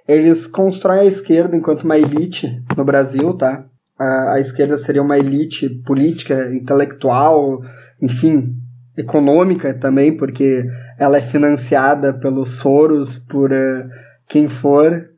[0.07, 3.65] Eles constroem a esquerda enquanto uma elite no Brasil, tá?
[3.99, 7.61] A, a esquerda seria uma elite política, intelectual,
[8.01, 8.55] enfim,
[8.97, 10.65] econômica também, porque
[10.97, 13.89] ela é financiada pelos Soros, por uh,
[14.27, 15.09] quem for,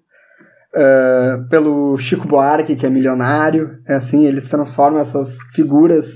[0.75, 6.15] uh, pelo Chico Buarque, que é milionário, é assim, eles transformam essas figuras.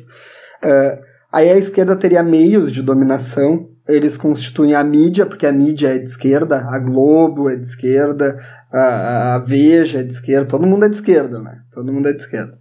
[0.63, 0.99] Uh,
[1.31, 5.97] aí a esquerda teria meios de dominação, eles constituem a mídia, porque a mídia é
[5.97, 8.39] de esquerda, a Globo é de esquerda,
[8.79, 11.59] a, Veja é de esquerda, todo mundo é de esquerda, né?
[11.71, 12.57] Todo mundo é de esquerda.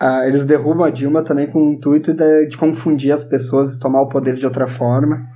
[0.00, 3.80] Uh, eles derrubam a Dilma também com o intuito de, de confundir as pessoas e
[3.80, 5.26] tomar o poder de outra forma.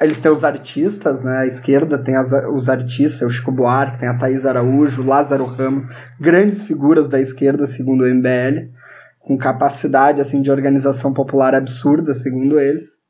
[0.00, 1.38] Eles têm os artistas, né?
[1.38, 5.86] A esquerda tem as, os artistas, o Chico Buarque, tem a Thaís Araújo, Lázaro Ramos,
[6.18, 8.70] grandes figuras da esquerda, segundo o MBL,
[9.18, 13.00] com capacidade assim de organização popular absurda, segundo eles.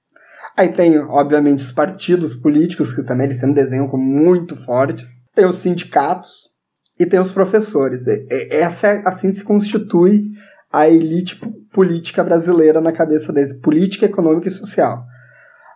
[0.57, 5.20] Aí tem, obviamente, os partidos políticos, que também eles sempre desenham como muito fortes.
[5.35, 6.51] Tem os sindicatos
[6.99, 8.07] e tem os professores.
[8.51, 10.31] Essa é, assim se constitui
[10.73, 11.41] a elite
[11.73, 15.05] política brasileira na cabeça deles, política, econômica e social.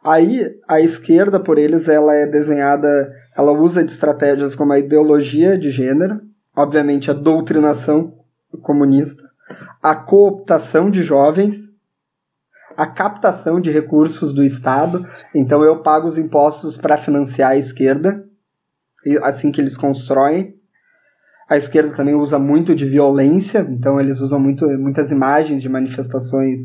[0.04, 5.56] Aí a esquerda, por eles, ela é desenhada, ela usa de estratégias como a ideologia
[5.56, 6.20] de gênero,
[6.54, 8.12] obviamente a doutrinação
[8.62, 9.22] comunista,
[9.82, 11.56] a cooptação de jovens,
[12.76, 15.06] a captação de recursos do Estado.
[15.34, 18.24] Então eu pago os impostos para financiar a esquerda,
[19.22, 20.54] assim que eles constroem.
[21.48, 26.60] A esquerda também usa muito de violência, então eles usam muito, muitas imagens de manifestações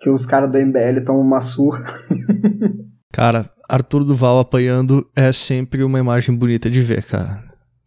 [0.00, 1.84] que os caras do MBL tomam uma surra.
[3.12, 7.42] cara, Arthur Duval apanhando é sempre uma imagem bonita de ver, cara.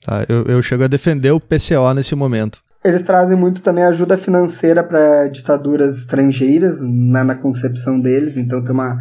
[0.05, 2.61] Tá, eu, eu chego a defender o PCO nesse momento.
[2.83, 8.71] Eles trazem muito também ajuda financeira para ditaduras estrangeiras na, na, concepção deles, então tem
[8.71, 8.97] uma,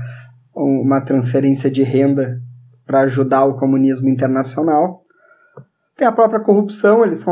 [0.54, 2.40] uma transferência de renda
[2.86, 5.04] para ajudar o comunismo internacional.
[5.96, 7.24] Tem a própria corrupção, eles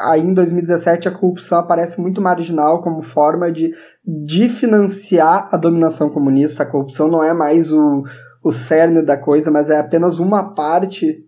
[0.00, 3.72] aí em 2017 a corrupção aparece muito marginal como forma de,
[4.04, 6.64] de financiar a dominação comunista.
[6.64, 8.02] A corrupção não é mais o,
[8.42, 11.24] o cerne da coisa, mas é apenas uma parte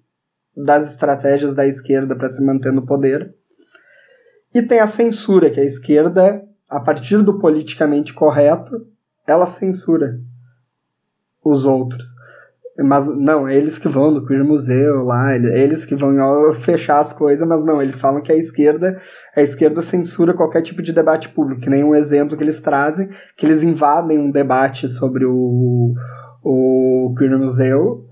[0.56, 3.32] das estratégias da esquerda para se manter no poder.
[4.52, 8.86] E tem a censura, que a esquerda, a partir do politicamente correto,
[9.26, 10.20] ela censura
[11.44, 12.04] os outros.
[12.78, 16.14] Mas não, eles que vão no Queer Museu lá, eles que vão
[16.60, 18.98] fechar as coisas, mas não, eles falam que a esquerda,
[19.36, 23.44] a esquerda censura qualquer tipo de debate público, nem um exemplo que eles trazem, que
[23.44, 25.92] eles invadem um debate sobre o,
[26.42, 28.06] o Queer Museu,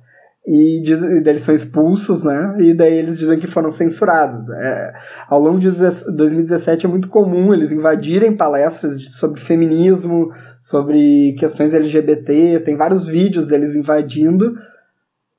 [0.46, 2.56] e, diz, e eles são expulsos, né?
[2.60, 4.48] E daí eles dizem que foram censurados.
[4.48, 4.92] É,
[5.28, 11.74] ao longo de 2017 é muito comum eles invadirem palestras de, sobre feminismo, sobre questões
[11.74, 12.60] LGBT.
[12.60, 14.54] Tem vários vídeos deles invadindo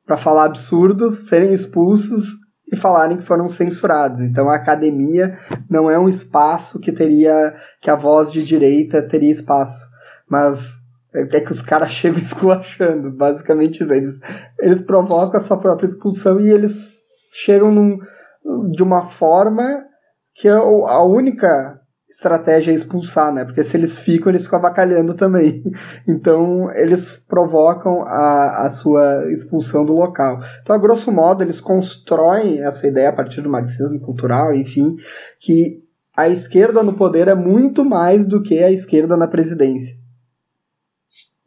[0.06, 4.22] para falar absurdos, serem expulsos e falarem que foram censurados.
[4.22, 5.36] Então a academia
[5.70, 9.88] não é um espaço que teria que a voz de direita teria espaço,
[10.30, 10.81] mas
[11.14, 13.94] é que os caras chegam esculachando, basicamente isso.
[13.94, 14.20] Eles,
[14.60, 17.98] eles provocam a sua própria expulsão e eles chegam num,
[18.72, 19.86] de uma forma
[20.36, 23.46] que é a única estratégia é expulsar, né?
[23.46, 25.64] Porque se eles ficam, eles ficam avacalhando também.
[26.08, 30.40] Então, eles provocam a, a sua expulsão do local.
[30.62, 34.98] Então, a grosso modo, eles constroem essa ideia a partir do marxismo cultural, enfim,
[35.40, 35.84] que
[36.18, 40.01] a esquerda no poder é muito mais do que a esquerda na presidência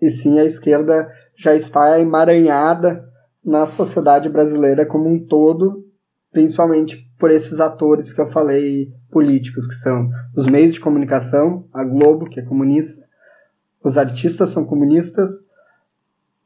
[0.07, 3.05] e sim a esquerda já está emaranhada
[3.45, 5.85] na sociedade brasileira como um todo,
[6.33, 11.85] principalmente por esses atores que eu falei políticos, que são os meios de comunicação, a
[11.85, 13.05] Globo, que é comunista,
[13.83, 15.31] os artistas são comunistas,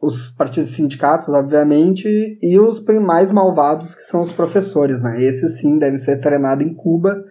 [0.00, 5.22] os partidos sindicatos, obviamente, e os mais malvados, que são os professores, né?
[5.22, 7.24] Esse sim deve ser treinado em Cuba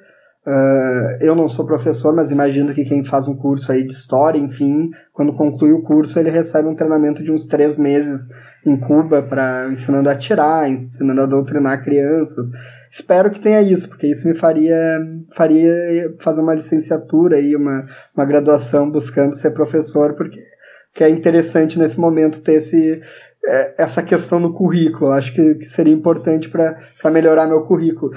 [0.47, 4.39] Uh, eu não sou professor, mas imagino que quem faz um curso aí de história,
[4.39, 8.29] enfim, quando conclui o curso, ele recebe um treinamento de uns três meses
[8.65, 12.49] em Cuba para ensinando a atirar, ensinando a doutrinar crianças.
[12.89, 15.01] Espero que tenha isso, porque isso me faria,
[15.35, 20.39] faria fazer uma licenciatura aí, uma, uma graduação buscando ser professor, porque
[20.95, 23.01] que é interessante nesse momento ter esse,
[23.45, 25.11] é, essa questão no currículo.
[25.11, 28.13] Acho que, que seria importante para melhorar meu currículo.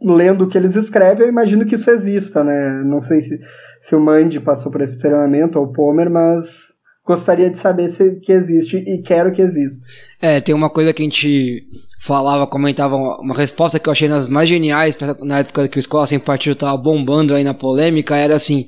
[0.00, 2.82] Lendo o que eles escrevem, eu imagino que isso exista, né?
[2.84, 3.38] Não sei se,
[3.80, 6.66] se o Mandy passou por esse treinamento ou o Pomer, mas
[7.04, 9.84] gostaria de saber se que existe e quero que exista.
[10.20, 11.62] É, tem uma coisa que a gente
[12.02, 16.06] falava, comentava, uma resposta que eu achei nas mais geniais na época que o Escola
[16.06, 18.66] Sem Partido tava bombando aí na polêmica, era assim,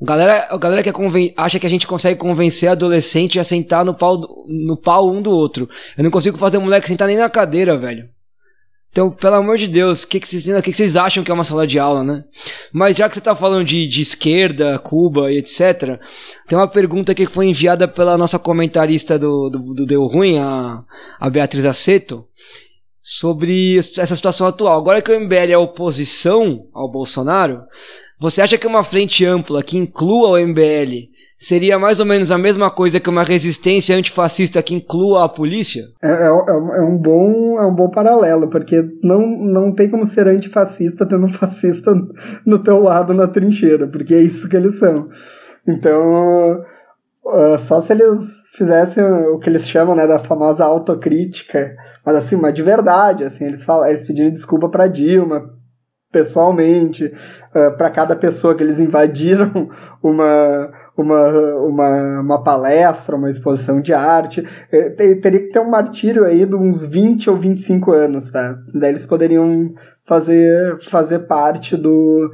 [0.00, 0.92] Galera, a galera que
[1.36, 5.32] acha que a gente consegue convencer adolescente a sentar no pau, no pau um do
[5.32, 5.68] outro.
[5.96, 8.08] Eu não consigo fazer o moleque sentar nem na cadeira, velho.
[8.90, 11.34] Então, pelo amor de Deus, o que, que, vocês, que, que vocês acham que é
[11.34, 12.24] uma sala de aula, né?
[12.72, 16.00] Mas já que você tá falando de, de esquerda, Cuba e etc.,
[16.48, 20.82] tem uma pergunta que foi enviada pela nossa comentarista do, do, do Deu Ruim, a,
[21.20, 22.26] a Beatriz Aceto,
[23.00, 24.78] sobre essa situação atual.
[24.78, 27.62] Agora que o MBL é oposição ao Bolsonaro,
[28.18, 32.36] você acha que uma frente ampla que inclua o MBL seria mais ou menos a
[32.36, 35.84] mesma coisa que uma resistência antifascista que inclua a polícia?
[36.02, 40.26] É, é, é, um, bom, é um bom paralelo, porque não, não tem como ser
[40.26, 41.94] antifascista tendo um fascista
[42.44, 45.08] no teu lado na trincheira, porque é isso que eles são.
[45.66, 46.60] Então,
[47.24, 51.72] uh, só se eles fizessem o que eles chamam né, da famosa autocrítica,
[52.04, 55.56] mas assim, uma de verdade, assim, eles, falam, eles pediram desculpa para Dilma,
[56.10, 59.68] pessoalmente, uh, para cada pessoa que eles invadiram
[60.02, 60.70] uma,
[61.02, 64.46] uma, uma, uma palestra, uma exposição de arte.
[64.72, 68.58] Eh, teria que ter um martírio aí de uns 20 ou 25 anos, tá?
[68.74, 69.72] Daí eles poderiam
[70.06, 72.30] fazer, fazer parte do,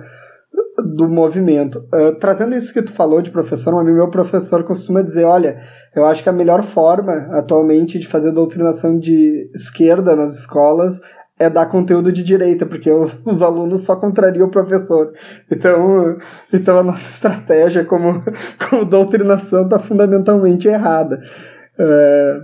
[0.96, 1.86] do movimento.
[1.92, 5.60] Uh, trazendo isso que tu falou de professor, um meu professor costuma dizer, olha,
[5.94, 11.00] eu acho que a melhor forma atualmente de fazer doutrinação de esquerda nas escolas
[11.38, 15.12] é dar conteúdo de direita, porque os, os, alunos só contrariam o professor.
[15.50, 16.16] Então,
[16.52, 18.22] então a nossa estratégia como,
[18.68, 21.20] como doutrinação está fundamentalmente errada.
[21.78, 22.38] É,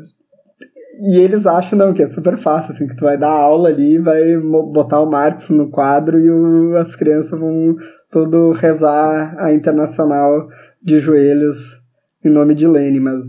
[1.02, 3.98] e eles acham não, que é super fácil, assim, que tu vai dar aula ali,
[3.98, 7.76] vai botar o Marx no quadro e o, as crianças vão
[8.10, 10.48] todo rezar a internacional
[10.82, 11.80] de joelhos
[12.24, 13.24] em nome de Lênin, mas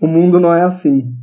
[0.00, 1.21] o mundo não é assim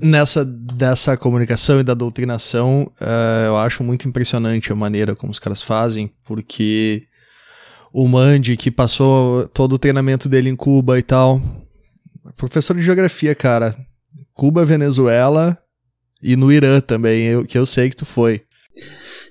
[0.00, 5.38] nessa dessa comunicação e da doutrinação, uh, eu acho muito impressionante a maneira como os
[5.38, 7.04] caras fazem, porque
[7.92, 11.42] o Mandy, que passou todo o treinamento dele em Cuba e tal,
[12.36, 13.76] professor de geografia, cara,
[14.32, 15.58] Cuba, Venezuela
[16.22, 18.42] e no Irã também, eu, que eu sei que tu foi.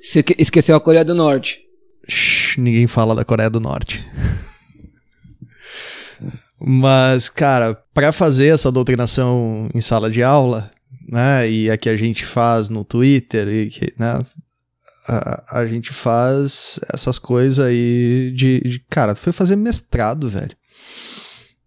[0.02, 1.60] Você esqueceu a Coreia do Norte.
[2.08, 4.04] Shhh, ninguém fala da Coreia do Norte.
[6.60, 10.72] Mas, cara, para fazer essa doutrinação em sala de aula,
[11.08, 14.20] né, e a que a gente faz no Twitter, e que, né,
[15.08, 20.56] a, a gente faz essas coisas aí de, de, Cara, foi fazer mestrado, velho.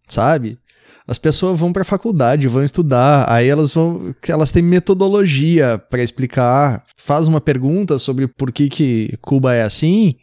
[0.06, 0.58] Sabe?
[1.06, 4.14] As pessoas vão pra faculdade, vão estudar, aí elas vão.
[4.28, 6.84] Elas têm metodologia para explicar.
[6.96, 10.16] Faz uma pergunta sobre por que, que Cuba é assim.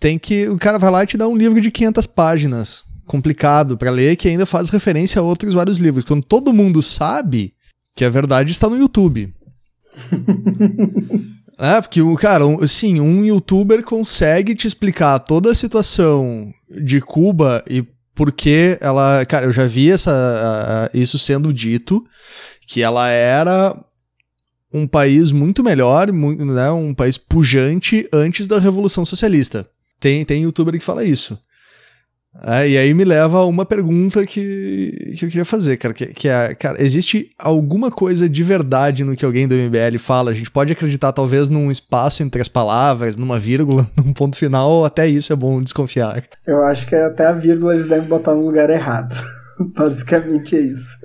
[0.00, 0.48] Tem que.
[0.48, 4.16] O cara vai lá e te dá um livro de 500 páginas complicado para ler
[4.16, 6.04] que ainda faz referência a outros vários livros.
[6.04, 7.54] Quando todo mundo sabe
[7.94, 9.32] que a verdade está no YouTube.
[11.58, 17.64] é, porque, cara, um, sim, um youtuber consegue te explicar toda a situação de Cuba
[17.68, 19.24] e por que ela.
[19.24, 22.04] Cara, eu já vi essa, isso sendo dito,
[22.66, 23.76] que ela era
[24.72, 29.68] um país muito melhor, muito, né, um país pujante antes da Revolução Socialista.
[30.00, 31.38] Tem, tem youtuber que fala isso.
[32.42, 36.06] É, e aí me leva a uma pergunta que, que eu queria fazer, cara, que,
[36.06, 40.32] que é, cara, existe alguma coisa de verdade no que alguém do MBL fala?
[40.32, 44.84] A gente pode acreditar talvez num espaço entre as palavras, numa vírgula, num ponto final,
[44.84, 46.24] até isso é bom desconfiar?
[46.44, 49.14] Eu acho que até a vírgula eles devem botar no lugar errado.
[49.74, 50.98] Basicamente é isso.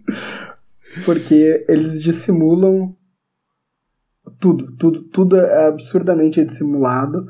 [1.04, 2.94] Porque eles dissimulam
[4.38, 7.26] tudo, tudo, tudo é absurdamente dissimulado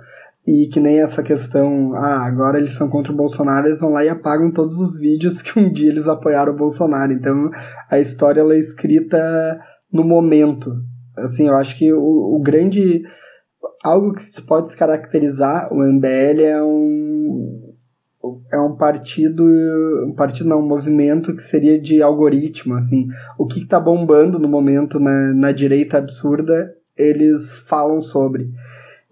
[0.48, 4.02] e que nem essa questão, ah, agora eles são contra o Bolsonaro, eles vão lá
[4.02, 7.12] e apagam todos os vídeos que um dia eles apoiaram o Bolsonaro.
[7.12, 7.50] Então
[7.90, 9.60] a história ela é escrita
[9.92, 10.72] no momento.
[11.18, 13.02] Assim, eu acho que o, o grande.
[13.84, 17.74] Algo que se pode caracterizar, o MBL é um.
[18.50, 19.44] É um partido.
[20.06, 23.06] Um partido não, um movimento que seria de algoritmo, assim.
[23.38, 28.50] O que está bombando no momento na, na direita absurda, eles falam sobre.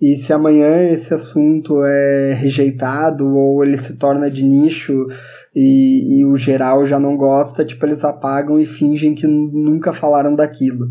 [0.01, 5.07] E se amanhã esse assunto é rejeitado ou ele se torna de nicho
[5.55, 10.35] e, e, o geral já não gosta, tipo, eles apagam e fingem que nunca falaram
[10.35, 10.91] daquilo.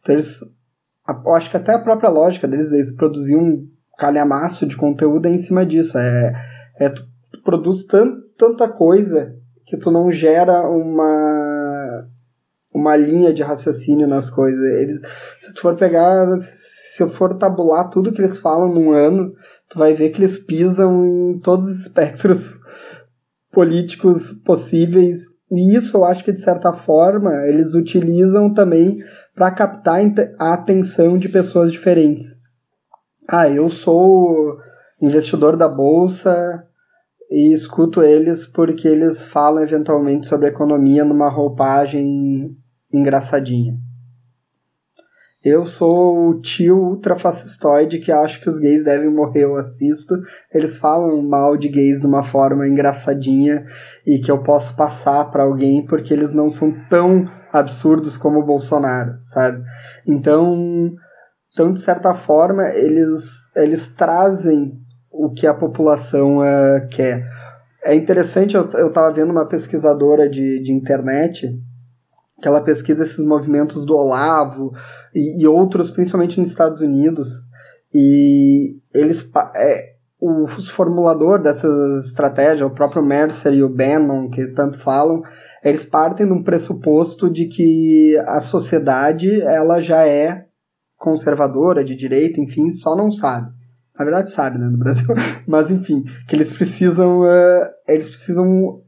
[0.00, 0.40] Então eles.
[1.08, 3.68] Eu acho que até a própria lógica deles, eles produziam um
[3.98, 5.98] calhamaço de conteúdo em cima disso.
[5.98, 6.32] É,
[6.78, 7.04] é tu,
[7.44, 9.34] produz tant, tanta coisa
[9.66, 12.06] que tu não gera uma
[12.72, 14.62] uma linha de raciocínio nas coisas.
[14.62, 15.00] Eles,
[15.38, 16.26] se tu for pegar,
[16.96, 19.34] se eu for tabular tudo que eles falam num ano,
[19.68, 22.54] tu vai ver que eles pisam em todos os espectros
[23.52, 25.26] políticos possíveis.
[25.52, 28.98] E isso eu acho que de certa forma eles utilizam também
[29.34, 30.00] para captar
[30.38, 32.24] a atenção de pessoas diferentes.
[33.28, 34.56] Ah, eu sou
[34.98, 36.64] investidor da bolsa
[37.30, 42.56] e escuto eles porque eles falam eventualmente sobre economia numa roupagem
[42.90, 43.76] engraçadinha.
[45.48, 50.16] Eu sou o tio ultrafascistoide que acho que os gays devem morrer, eu assisto.
[50.52, 53.64] Eles falam mal de gays de uma forma engraçadinha
[54.04, 58.44] e que eu posso passar para alguém porque eles não são tão absurdos como o
[58.44, 59.62] Bolsonaro, sabe?
[60.04, 60.90] Então,
[61.54, 63.22] então de certa forma, eles,
[63.54, 64.72] eles trazem
[65.12, 67.24] o que a população uh, quer.
[67.84, 71.56] É interessante, eu, estava vendo uma pesquisadora de, de internet
[72.40, 74.72] que ela pesquisa esses movimentos do Olavo
[75.14, 77.28] e, e outros, principalmente nos Estados Unidos,
[77.94, 84.78] e eles é, o formulador dessas estratégias, o próprio Mercer e o Bannon, que tanto
[84.78, 85.22] falam,
[85.62, 90.46] eles partem de um pressuposto de que a sociedade ela já é
[90.96, 93.50] conservadora, de direita, enfim, só não sabe.
[93.98, 95.06] Na verdade sabe, né, no Brasil.
[95.46, 98.82] Mas enfim, que eles precisam, uh, eles precisam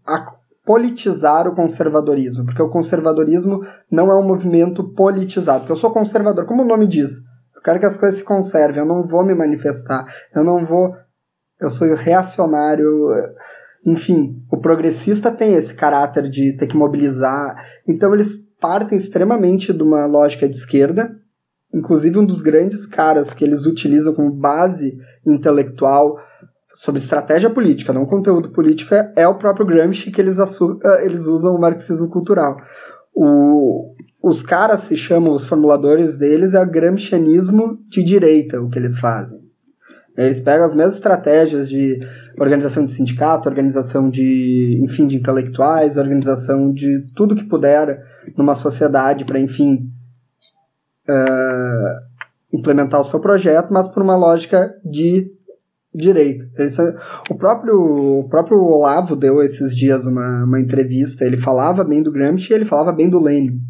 [0.69, 5.61] politizar o conservadorismo, porque o conservadorismo não é um movimento politizado.
[5.61, 7.23] Porque eu sou conservador, como o nome diz.
[7.57, 10.05] Eu quero que as coisas se conservem, eu não vou me manifestar,
[10.35, 10.95] eu não vou.
[11.59, 12.87] Eu sou reacionário.
[13.87, 17.57] Enfim, o progressista tem esse caráter de ter que mobilizar.
[17.89, 21.17] Então eles partem extremamente de uma lógica de esquerda.
[21.73, 26.19] Inclusive, um dos grandes caras que eles utilizam como base intelectual
[26.75, 31.55] sobre estratégia política, não conteúdo político, é o próprio Gramsci que eles, eh, eles usam
[31.55, 32.57] o marxismo cultural.
[33.15, 38.79] O, os caras se chamam, os formuladores deles, é o gramscianismo de direita, o que
[38.79, 39.41] eles fazem.
[40.17, 42.01] Eles pegam as mesmas estratégias de
[42.37, 48.05] organização de sindicato, organização de, enfim, de intelectuais, organização de tudo que puder
[48.37, 49.91] numa sociedade para, enfim,
[51.09, 55.31] uh, implementar o seu projeto, mas por uma lógica de
[55.99, 56.47] direito.
[57.31, 62.13] o, próprio, o próprio Olavo deu esses dias uma, uma entrevista, ele falava bem do
[62.13, 63.61] Gramsci e ele falava bem do Lenin.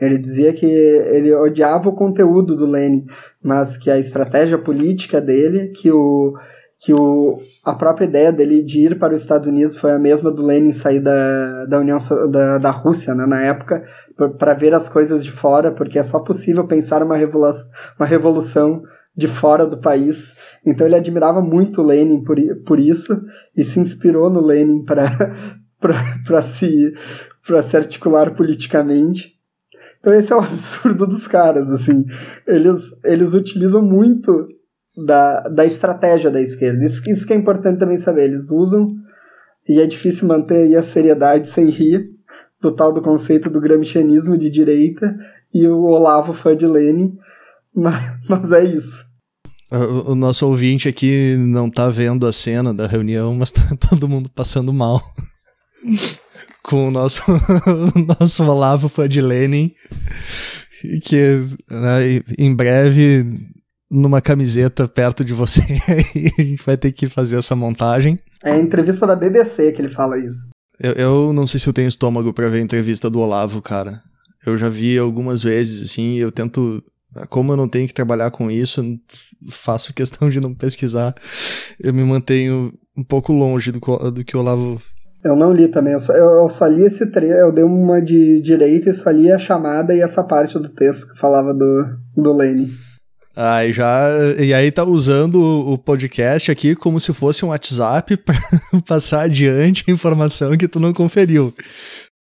[0.00, 3.06] Ele dizia que ele odiava o conteúdo do Lenin,
[3.42, 6.34] mas que a estratégia política dele, que o
[6.78, 10.30] que o, a própria ideia dele de ir para os Estados Unidos foi a mesma
[10.30, 11.98] do Lenin sair da, da União
[12.30, 13.82] da, da Rússia né, na época
[14.38, 18.82] para ver as coisas de fora, porque é só possível pensar uma revolução, uma revolução
[19.16, 20.34] de fora do país.
[20.64, 22.36] Então ele admirava muito Lenin por,
[22.66, 23.20] por isso
[23.56, 26.94] e se inspirou no Lenin para se,
[27.68, 29.34] se articular politicamente.
[30.00, 32.04] Então esse é o absurdo dos caras, assim.
[32.46, 34.48] Eles, eles utilizam muito
[35.06, 36.84] da, da estratégia da esquerda.
[36.84, 38.24] Isso, isso que é importante também saber.
[38.24, 38.94] Eles usam,
[39.68, 42.10] e é difícil manter a seriedade sem rir,
[42.60, 45.14] do tal do conceito do gramscianismo de direita
[45.52, 47.16] e o Olavo fã de Lenin,
[47.74, 49.05] mas, mas é isso.
[49.70, 54.08] O, o, nosso ouvinte aqui não tá vendo a cena da reunião, mas tá todo
[54.08, 55.02] mundo passando mal.
[56.62, 59.72] Com o nosso, o nosso Olavo fã de Lenin,
[61.04, 63.24] que né, em breve,
[63.88, 68.18] numa camiseta perto de você, a gente vai ter que fazer essa montagem.
[68.44, 70.48] É a entrevista da BBC que ele fala isso.
[70.80, 74.02] Eu, eu não sei se eu tenho estômago para ver a entrevista do Olavo, cara.
[74.44, 76.82] Eu já vi algumas vezes, assim, eu tento
[77.28, 78.82] como eu não tenho que trabalhar com isso,
[79.50, 81.14] faço questão de não pesquisar.
[81.82, 84.80] Eu me mantenho um pouco longe do, do que o Olavo.
[85.24, 88.40] Eu não li também, eu só, eu só li esse trecho, eu dei uma de
[88.40, 91.84] direita e só li a chamada e essa parte do texto que falava do,
[92.16, 92.70] do Lane.
[93.36, 94.08] Aí já.
[94.38, 98.34] E aí tá usando o podcast aqui como se fosse um WhatsApp para
[98.86, 101.52] passar adiante a informação que tu não conferiu.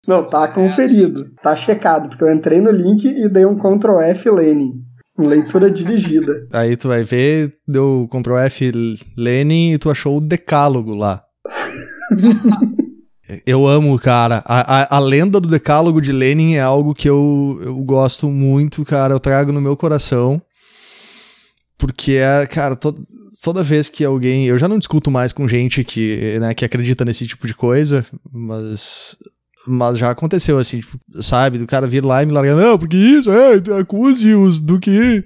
[0.08, 4.30] Não, tá conferido, tá checado, porque eu entrei no link e dei um Ctrl F
[4.32, 4.84] Lenin.
[5.18, 6.48] Leitura dirigida.
[6.52, 8.72] Aí tu vai ver, deu Ctrl F
[9.16, 11.24] Lenin e tu achou o decálogo lá.
[13.46, 14.42] eu amo, cara.
[14.46, 18.84] A, a, a, lenda do decálogo de Lenin é algo que eu, eu gosto muito,
[18.84, 19.14] cara.
[19.14, 20.42] Eu trago no meu coração.
[21.78, 22.96] Porque é, cara, to,
[23.44, 24.48] toda vez que alguém.
[24.48, 28.06] Eu já não discuto mais com gente que, né, que acredita nesse tipo de coisa,
[28.32, 29.18] mas
[29.68, 31.58] mas já aconteceu, assim, tipo, sabe?
[31.58, 35.24] Do cara vir lá e me largar, não, porque isso, é, acuse-os do que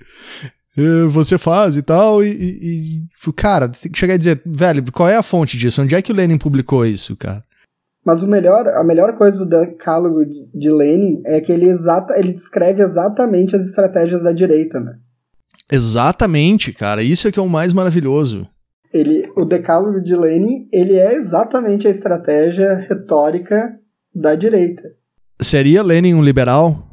[0.77, 2.23] é, você faz e tal.
[2.23, 5.81] E, e, tipo, cara, tem que chegar e dizer, velho, qual é a fonte disso?
[5.81, 7.43] Onde é que o Lenin publicou isso, cara?
[8.05, 10.23] Mas o melhor, a melhor coisa do decálogo
[10.53, 14.93] de Lenin é que ele, exata, ele descreve exatamente as estratégias da direita, né?
[15.71, 17.01] Exatamente, cara.
[17.01, 18.47] Isso é que é o mais maravilhoso.
[18.93, 23.75] Ele, o decálogo de Lenin, ele é exatamente a estratégia retórica
[24.15, 24.83] da direita.
[25.41, 26.89] Seria Lenin um liberal?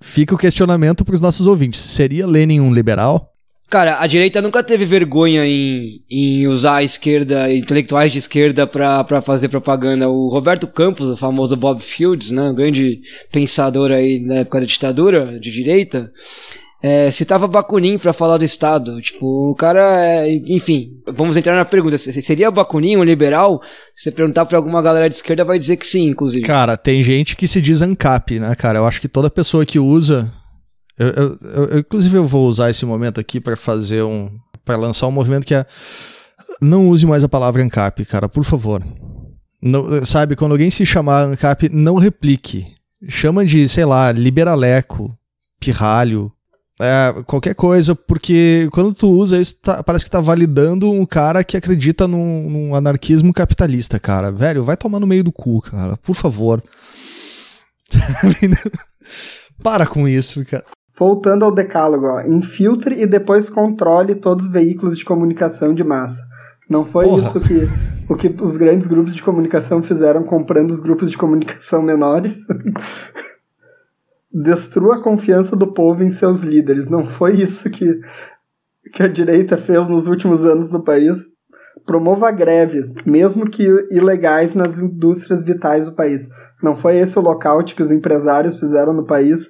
[0.00, 1.80] Fica o questionamento para os nossos ouvintes.
[1.80, 3.32] Seria Lenin um liberal?
[3.70, 9.22] Cara, a direita nunca teve vergonha em, em usar a esquerda, intelectuais de esquerda para
[9.22, 10.10] fazer propaganda.
[10.10, 13.00] O Roberto Campos, o famoso Bob Fields, né, um grande
[13.30, 16.12] pensador aí na época da ditadura de direita,
[16.82, 19.00] é, citava Bakunin para falar do Estado.
[19.00, 21.96] Tipo, o cara, é, enfim, vamos entrar na pergunta.
[21.96, 23.62] Seria Bakunin um liberal?
[23.94, 26.44] Se você perguntar pra alguma galera de esquerda, vai dizer que sim, inclusive.
[26.44, 28.78] Cara, tem gente que se diz ANCAP, né, cara?
[28.78, 30.32] Eu acho que toda pessoa que usa
[30.98, 31.38] eu, eu,
[31.70, 34.30] eu, inclusive, eu vou usar esse momento aqui para fazer um.
[34.64, 35.66] para lançar um movimento que é.
[36.60, 38.84] Não use mais a palavra ANCAP, cara, por favor.
[39.60, 42.66] Não, sabe, quando alguém se chamar ANCAP, não replique.
[43.08, 45.16] Chama de, sei lá, liberaleco,
[45.58, 46.32] pirralho,
[46.82, 51.44] é, qualquer coisa, porque quando tu usa isso, tá, parece que tá validando um cara
[51.44, 54.32] que acredita num, num, anarquismo capitalista, cara.
[54.32, 56.62] Velho, vai tomar no meio do cu, cara, por favor.
[59.62, 60.64] Para com isso, cara.
[60.98, 66.22] Voltando ao decálogo, ó, infiltre e depois controle todos os veículos de comunicação de massa.
[66.68, 67.28] Não foi Porra.
[67.28, 67.68] isso que,
[68.12, 72.46] o que os grandes grupos de comunicação fizeram comprando os grupos de comunicação menores?
[74.32, 76.88] Destrua a confiança do povo em seus líderes.
[76.88, 78.00] Não foi isso que,
[78.92, 81.16] que a direita fez nos últimos anos no país.
[81.86, 86.28] Promova greves, mesmo que ilegais, nas indústrias vitais do país.
[86.62, 89.48] Não foi esse o lockout que os empresários fizeram no país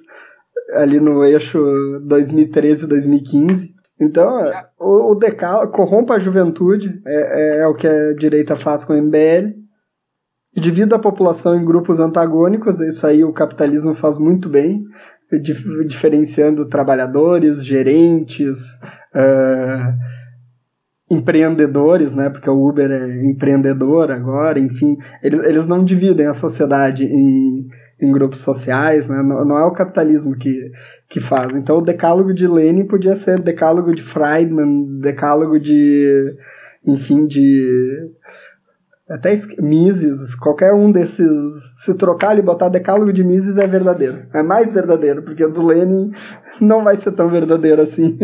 [0.73, 1.59] ali no eixo
[2.07, 3.73] 2013-2015.
[3.99, 8.83] Então, o, o decalo corrompa a juventude, é, é, é, o que a direita faz
[8.83, 9.62] com o MBL.
[10.55, 14.85] Divida a população em grupos antagônicos, isso aí o capitalismo faz muito bem,
[15.41, 18.59] dif diferenciando trabalhadores, gerentes,
[19.15, 19.93] uh,
[21.09, 22.29] empreendedores, né?
[22.29, 27.67] Porque o Uber é empreendedor agora, enfim, eles, eles não dividem a sociedade em
[28.03, 29.21] em grupos sociais, né?
[29.21, 30.71] não, não, é o capitalismo que,
[31.09, 31.55] que faz.
[31.55, 36.35] Então o decálogo de Lenin podia ser decálogo de Friedman, decálogo de,
[36.85, 37.95] enfim, de
[39.09, 41.27] até Mises, qualquer um desses,
[41.83, 44.25] se trocar e botar decálogo de Mises é verdadeiro.
[44.33, 46.11] É mais verdadeiro, porque o do Lenin
[46.61, 48.17] não vai ser tão verdadeiro assim.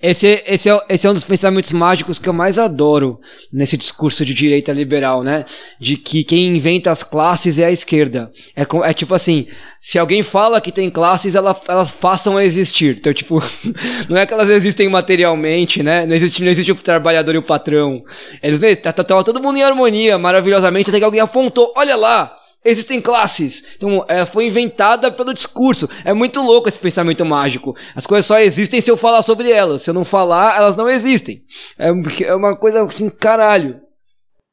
[0.00, 3.18] Esse, esse, é, esse é um dos pensamentos mágicos que eu mais adoro
[3.52, 5.44] nesse discurso de direita liberal, né?
[5.80, 8.30] De que quem inventa as classes é a esquerda.
[8.54, 9.48] É, é tipo assim,
[9.80, 12.98] se alguém fala que tem classes, ela, elas passam a existir.
[12.98, 13.42] Então, tipo,
[14.08, 16.06] não é que elas existem materialmente, né?
[16.06, 18.04] Não existe, não existe o trabalhador e o patrão.
[18.40, 22.37] Eles tá, tá, tá todo mundo em harmonia, maravilhosamente, até que alguém apontou, olha lá,
[22.64, 23.64] Existem classes.
[23.76, 25.88] Então, ela foi inventada pelo discurso.
[26.04, 27.74] É muito louco esse pensamento mágico.
[27.94, 29.82] As coisas só existem se eu falar sobre elas.
[29.82, 31.42] Se eu não falar, elas não existem.
[31.78, 31.88] É,
[32.24, 33.80] é uma coisa assim, caralho.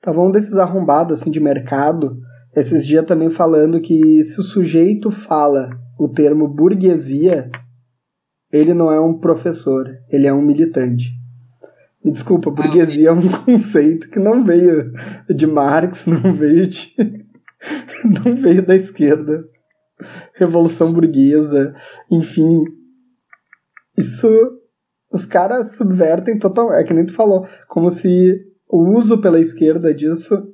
[0.02, 2.20] Tava um desses arrombados assim de mercado,
[2.56, 7.50] esses dias também falando que se o sujeito fala o termo burguesia,
[8.52, 11.10] ele não é um professor, ele é um militante.
[12.04, 14.94] Me desculpa, burguesia ah, é um conceito que não veio
[15.28, 17.25] de Marx, não veio de
[18.04, 19.44] não veio da esquerda.
[20.34, 21.74] Revolução burguesa,
[22.12, 22.64] enfim.
[23.98, 24.28] Isso.
[25.12, 26.74] Os caras subvertem total.
[26.74, 27.48] É que nem tu falou.
[27.68, 30.52] Como se o uso pela esquerda disso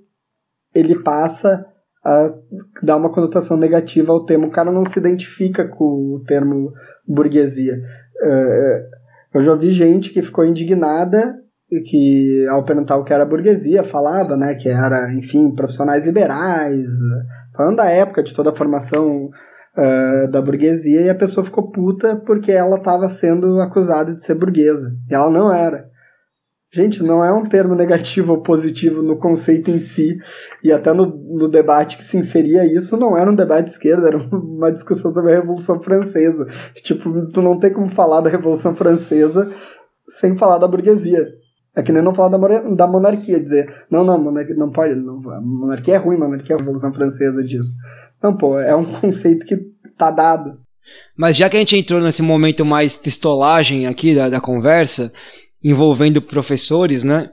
[0.74, 1.66] ele passa
[2.04, 2.34] a
[2.82, 4.48] dar uma conotação negativa ao termo.
[4.48, 6.72] O cara não se identifica com o termo
[7.08, 7.82] burguesia.
[8.22, 8.90] É,
[9.34, 11.41] eu já vi gente que ficou indignada
[11.80, 16.90] que ao perguntar o que era burguesia, falava, né, que era, enfim, profissionais liberais,
[17.56, 19.30] falando da época de toda a formação
[19.78, 24.36] uh, da burguesia, e a pessoa ficou puta porque ela estava sendo acusada de ser
[24.36, 25.90] burguesa, e ela não era.
[26.74, 30.18] Gente, não é um termo negativo ou positivo no conceito em si,
[30.64, 34.08] e até no, no debate que se inseria isso, não era um debate de esquerda,
[34.08, 36.48] era uma discussão sobre a Revolução Francesa.
[36.76, 39.52] Tipo, tu não tem como falar da Revolução Francesa
[40.08, 41.28] sem falar da burguesia.
[41.76, 45.22] É que nem não falar da, da monarquia, dizer, não, não, monarquia não pode, não,
[45.42, 47.72] monarquia é ruim, monarquia é a Revolução Francesa disso.
[48.22, 49.58] Não, pô, é um conceito que
[49.98, 50.60] tá dado.
[51.18, 55.14] Mas já que a gente entrou nesse momento mais pistolagem aqui da, da conversa,
[55.64, 57.30] envolvendo professores, né,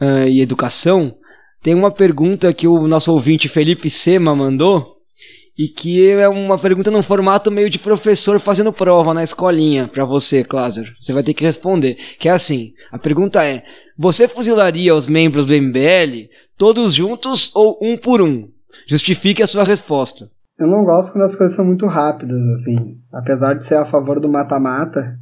[0.00, 1.14] uh, e educação,
[1.62, 4.95] tem uma pergunta que o nosso ouvinte Felipe Sema mandou,
[5.58, 10.04] e que é uma pergunta num formato meio de professor fazendo prova na escolinha para
[10.04, 10.84] você, Cláudio.
[11.00, 11.96] Você vai ter que responder.
[12.18, 13.62] Que é assim: a pergunta é:
[13.98, 16.28] você fuzilaria os membros do MBL
[16.58, 18.48] todos juntos ou um por um?
[18.86, 20.28] Justifique a sua resposta.
[20.58, 22.98] Eu não gosto quando as coisas são muito rápidas, assim.
[23.12, 25.18] Apesar de ser a favor do mata-mata,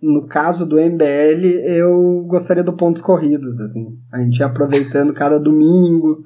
[0.00, 3.98] no caso do MBL, eu gostaria do pontos corridos, assim.
[4.12, 6.24] A gente ia aproveitando cada domingo,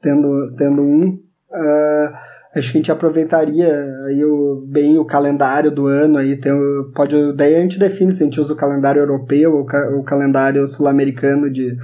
[0.00, 1.18] tendo, tendo um.
[1.50, 3.68] Uh, acho que a gente aproveitaria
[4.06, 6.52] aí o, bem o calendário do ano aí tem,
[6.94, 10.02] pode daí a gente define se a gente usa o calendário europeu ou ca, o
[10.02, 11.76] calendário sul-americano de,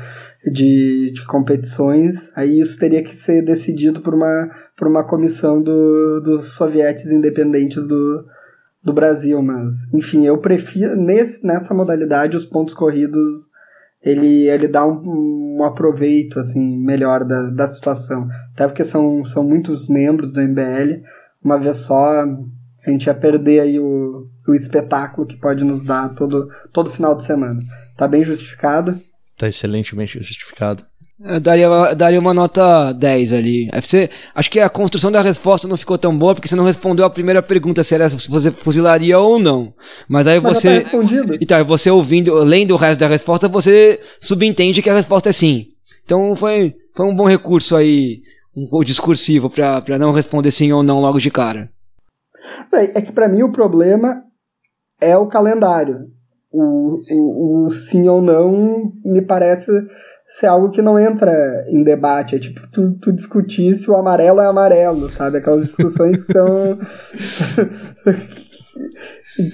[0.44, 2.32] de, de, competições.
[2.36, 7.86] Aí isso teria que ser decidido por uma por uma comissão do, dos sovietes independentes
[7.86, 8.24] do,
[8.84, 13.48] do Brasil mas enfim eu prefiro nesse, nessa modalidade os pontos corridos
[14.02, 18.28] ele, ele dá um, um aproveito assim melhor da, da situação.
[18.54, 21.02] Até porque são, são muitos membros do MBL.
[21.42, 26.14] Uma vez só, a gente ia perder aí o, o espetáculo que pode nos dar
[26.14, 27.60] todo, todo final de semana.
[27.96, 29.00] Tá bem justificado.
[29.36, 30.84] Tá excelentemente justificado.
[31.18, 33.70] Eu daria, daria uma nota 10 ali.
[33.72, 37.06] Você, acho que a construção da resposta não ficou tão boa porque você não respondeu
[37.06, 39.72] a primeira pergunta se era se você fuzilaria ou não.
[40.06, 40.80] Mas aí Mas você.
[40.80, 41.38] Tá respondido.
[41.40, 45.68] Então, você ouvindo, lendo o resto da resposta, você subentende que a resposta é sim.
[46.04, 48.20] Então foi, foi um bom recurso aí,
[48.54, 51.70] um pouco discursivo para não responder sim ou não logo de cara.
[52.72, 54.22] É que para mim o problema
[55.00, 56.08] é o calendário.
[56.52, 59.70] O, o, o sim ou não me parece
[60.26, 61.32] ser algo que não entra
[61.68, 62.36] em debate.
[62.36, 65.38] É tipo tu, tu discutir se o amarelo é amarelo, sabe?
[65.38, 66.78] Aquelas discussões são.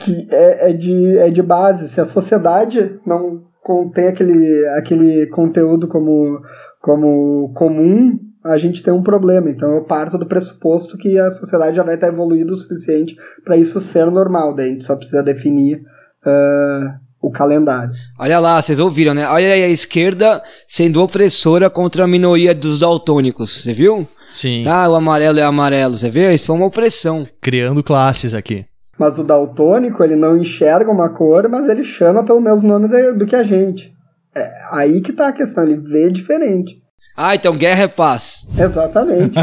[0.04, 1.88] que é, é, de, é de base.
[1.88, 6.40] Se a sociedade não contém aquele, aquele conteúdo como,
[6.80, 9.50] como comum, a gente tem um problema.
[9.50, 13.56] Então eu parto do pressuposto que a sociedade já vai estar evoluída o suficiente para
[13.56, 14.54] isso ser normal.
[14.54, 15.82] Daí a gente só precisa definir.
[16.24, 17.94] Uh, o calendário.
[18.18, 19.26] Olha lá, vocês ouviram, né?
[19.28, 24.06] Olha aí a esquerda sendo opressora contra a minoria dos daltônicos, você viu?
[24.26, 24.66] Sim.
[24.66, 26.32] Ah, o amarelo é amarelo, você viu?
[26.32, 27.26] Isso foi uma opressão.
[27.40, 28.66] Criando classes aqui.
[28.98, 33.26] Mas o daltônico, ele não enxerga uma cor, mas ele chama pelo mesmo nome do
[33.26, 33.92] que a gente.
[34.34, 36.82] É aí que tá a questão, ele vê diferente.
[37.16, 38.46] Ah, então guerra é paz.
[38.58, 39.34] Exatamente.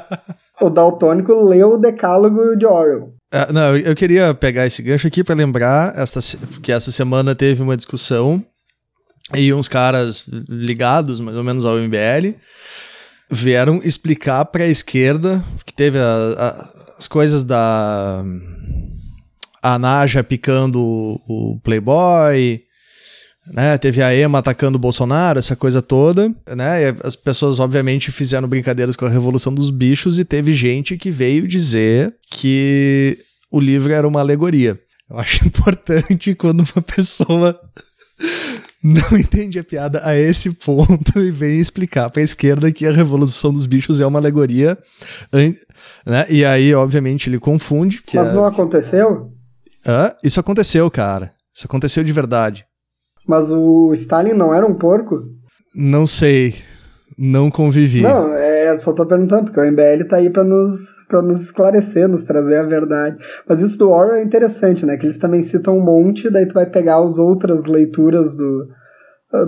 [0.60, 3.13] o daltônico leu o decálogo de Orwell.
[3.34, 6.20] Uh, não, eu queria pegar esse gancho aqui para lembrar esta,
[6.62, 8.40] que essa semana teve uma discussão
[9.34, 12.36] e uns caras ligados mais ou menos ao MBL
[13.28, 18.22] vieram explicar para a esquerda que teve a, a, as coisas da
[19.60, 22.62] a Naja picando o, o Playboy,
[23.46, 23.76] né?
[23.78, 26.82] Teve a Ema atacando o Bolsonaro, essa coisa toda, né?
[26.82, 31.10] E as pessoas, obviamente, fizeram brincadeiras com a Revolução dos Bichos e teve gente que
[31.10, 33.18] veio dizer que
[33.54, 34.80] o livro era uma alegoria.
[35.08, 37.58] Eu acho importante quando uma pessoa
[38.82, 42.90] não entende a piada a esse ponto e vem explicar para a esquerda que a
[42.90, 44.76] Revolução dos Bichos é uma alegoria,
[46.04, 46.26] né?
[46.28, 48.02] E aí, obviamente, ele confunde.
[48.12, 49.30] Mas não aconteceu?
[50.24, 51.30] Isso aconteceu, cara.
[51.54, 52.66] Isso aconteceu de verdade.
[53.26, 55.22] Mas o Stalin não era um porco?
[55.74, 56.56] Não sei.
[57.16, 58.02] Não convivi.
[58.02, 58.34] Não,
[58.80, 62.56] só tô perguntando, porque o MBL tá aí pra nos, pra nos esclarecer, nos trazer
[62.56, 63.16] a verdade.
[63.48, 64.96] Mas isso do Orwell é interessante, né?
[64.96, 68.68] Que eles também citam um monte, daí tu vai pegar as outras leituras do,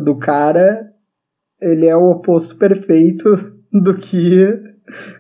[0.05, 0.87] do cara,
[1.61, 3.25] ele é o oposto perfeito
[3.73, 4.59] do que,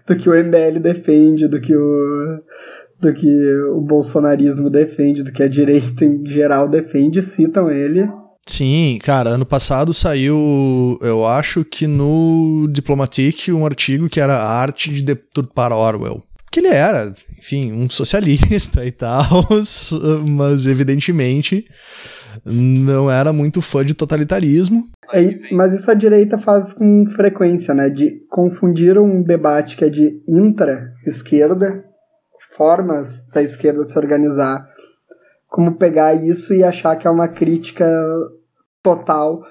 [0.07, 2.41] do que o MBL defende, do que o,
[3.01, 8.09] do que o bolsonarismo defende, do que a direita em geral defende, citam ele.
[8.49, 14.93] Sim, cara, ano passado saiu, eu acho que no Diplomatic, um artigo que era arte
[14.93, 16.23] de deturpar Orwell.
[16.51, 19.25] Que ele era, enfim, um socialista e tal,
[20.29, 21.67] mas evidentemente
[22.45, 24.89] não era muito fã de totalitarismo.
[25.13, 27.91] É, mas isso a direita faz com frequência, né?
[27.91, 31.85] De confundir um debate que é de intra-esquerda,
[32.57, 34.67] formas da esquerda se organizar,
[35.49, 37.89] como pegar isso e achar que é uma crítica
[38.83, 39.43] total.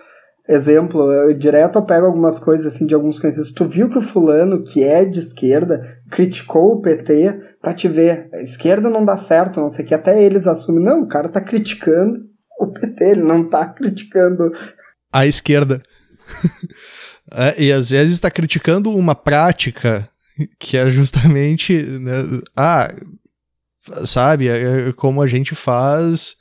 [0.47, 3.51] Exemplo, eu direto eu pego algumas coisas assim de alguns conhecidos.
[3.51, 8.29] Tu viu que o fulano, que é de esquerda, criticou o PT pra te ver.
[8.31, 9.95] A esquerda não dá certo, não sei o que.
[9.95, 10.83] Até eles assumem.
[10.83, 12.19] Não, o cara tá criticando
[12.59, 14.51] o PT, ele não tá criticando.
[15.11, 15.81] A esquerda.
[17.31, 20.07] é, e às vezes está criticando uma prática
[20.59, 21.81] que é justamente.
[21.83, 22.93] Né, ah,
[24.03, 24.47] sabe?
[24.47, 26.35] É, é como a gente faz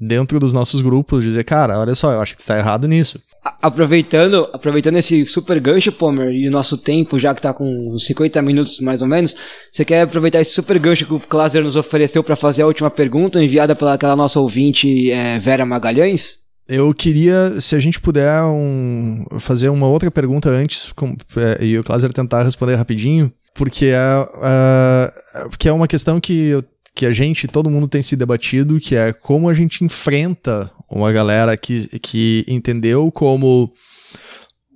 [0.00, 3.20] dentro dos nossos grupos, dizer, cara, olha só, eu acho que está errado nisso.
[3.60, 7.64] Aproveitando, aproveitando esse super gancho, Pomer, e o nosso tempo, já que está com
[7.94, 9.34] uns 50 minutos mais ou menos,
[9.72, 12.90] você quer aproveitar esse super gancho que o Klaser nos ofereceu para fazer a última
[12.90, 16.38] pergunta, enviada pela aquela nossa ouvinte é, Vera Magalhães?
[16.68, 21.78] Eu queria, se a gente puder, um, fazer uma outra pergunta antes, com, é, e
[21.78, 27.04] o Klaser tentar responder rapidinho, porque é, é, que é uma questão que, eu, que
[27.04, 31.56] a gente, todo mundo tem se debatido, que é como a gente enfrenta uma galera
[31.56, 33.68] que, que entendeu como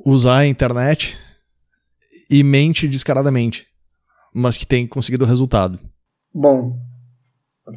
[0.04, 1.16] usar a internet
[2.28, 3.66] e mente descaradamente,
[4.34, 5.78] mas que tem conseguido resultado.
[6.34, 6.76] Bom,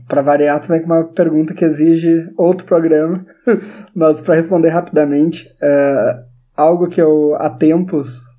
[0.08, 3.24] para variar também com uma pergunta que exige outro programa,
[3.95, 6.16] mas para responder rapidamente, é,
[6.58, 8.34] algo que eu há tempos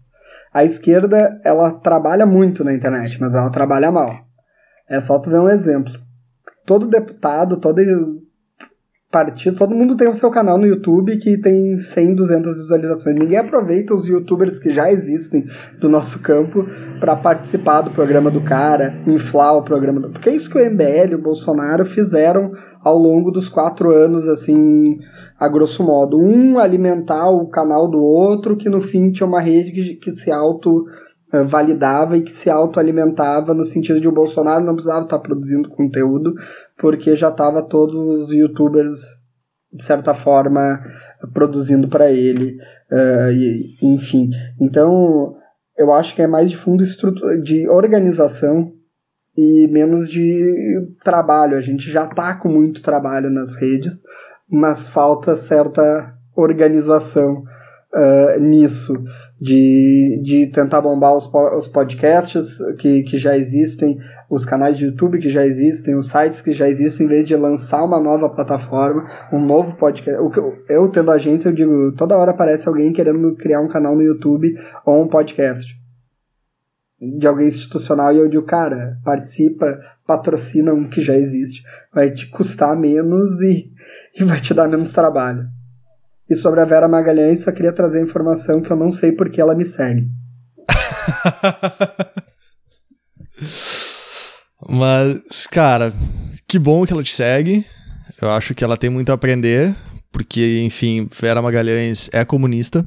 [0.57, 4.14] a esquerda ela trabalha muito na internet, mas ela trabalha mal.
[4.88, 5.92] É só tu ver um exemplo.
[6.64, 7.78] Todo deputado, todo
[9.12, 13.16] partido, todo mundo tem o seu canal no YouTube que tem 100, 200 visualizações.
[13.16, 15.44] Ninguém aproveita os youtubers que já existem
[15.78, 16.66] do nosso campo
[17.00, 20.09] para participar do programa do cara, inflar o programa do.
[20.09, 22.52] Porque é isso que o MBL e o Bolsonaro fizeram
[22.82, 24.98] ao longo dos quatro anos, assim,
[25.39, 26.18] a grosso modo.
[26.18, 30.30] Um alimentar o canal do outro, que no fim tinha uma rede que, que se
[30.30, 30.84] auto
[31.32, 35.68] eh, validava e que se autoalimentava no sentido de o Bolsonaro não precisava estar produzindo
[35.68, 36.32] conteúdo
[36.78, 38.99] porque já estava todos os youtubers
[39.72, 40.80] de certa forma
[41.34, 42.57] produzindo para ele
[42.93, 44.30] uh, e, enfim
[44.61, 45.34] então
[45.76, 46.84] eu acho que é mais de fundo
[47.43, 48.72] de organização
[49.37, 54.03] e menos de trabalho a gente já está com muito trabalho nas redes
[54.51, 57.42] mas falta certa organização
[57.94, 58.94] uh, nisso
[59.40, 63.99] de, de tentar bombar os, os podcasts que, que já existem,
[64.30, 67.36] os canais de YouTube que já existem, os sites que já existem, em vez de
[67.36, 70.20] lançar uma nova plataforma, um novo podcast.
[70.20, 74.03] Eu, eu tendo agência, eu digo, toda hora aparece alguém querendo criar um canal no
[74.03, 75.76] YouTube ou um podcast
[76.99, 81.62] de alguém institucional e eu digo, cara, participa, patrocina um que já existe.
[81.94, 83.70] Vai te custar menos e,
[84.19, 85.47] e vai te dar menos trabalho.
[86.29, 89.41] E sobre a Vera Magalhães, só queria trazer a informação que eu não sei porque
[89.41, 90.09] ela me segue.
[94.69, 95.93] Mas, cara,
[96.49, 97.64] que bom que ela te segue.
[98.21, 99.77] Eu acho que ela tem muito a aprender,
[100.11, 102.85] porque, enfim, Vera Magalhães é comunista.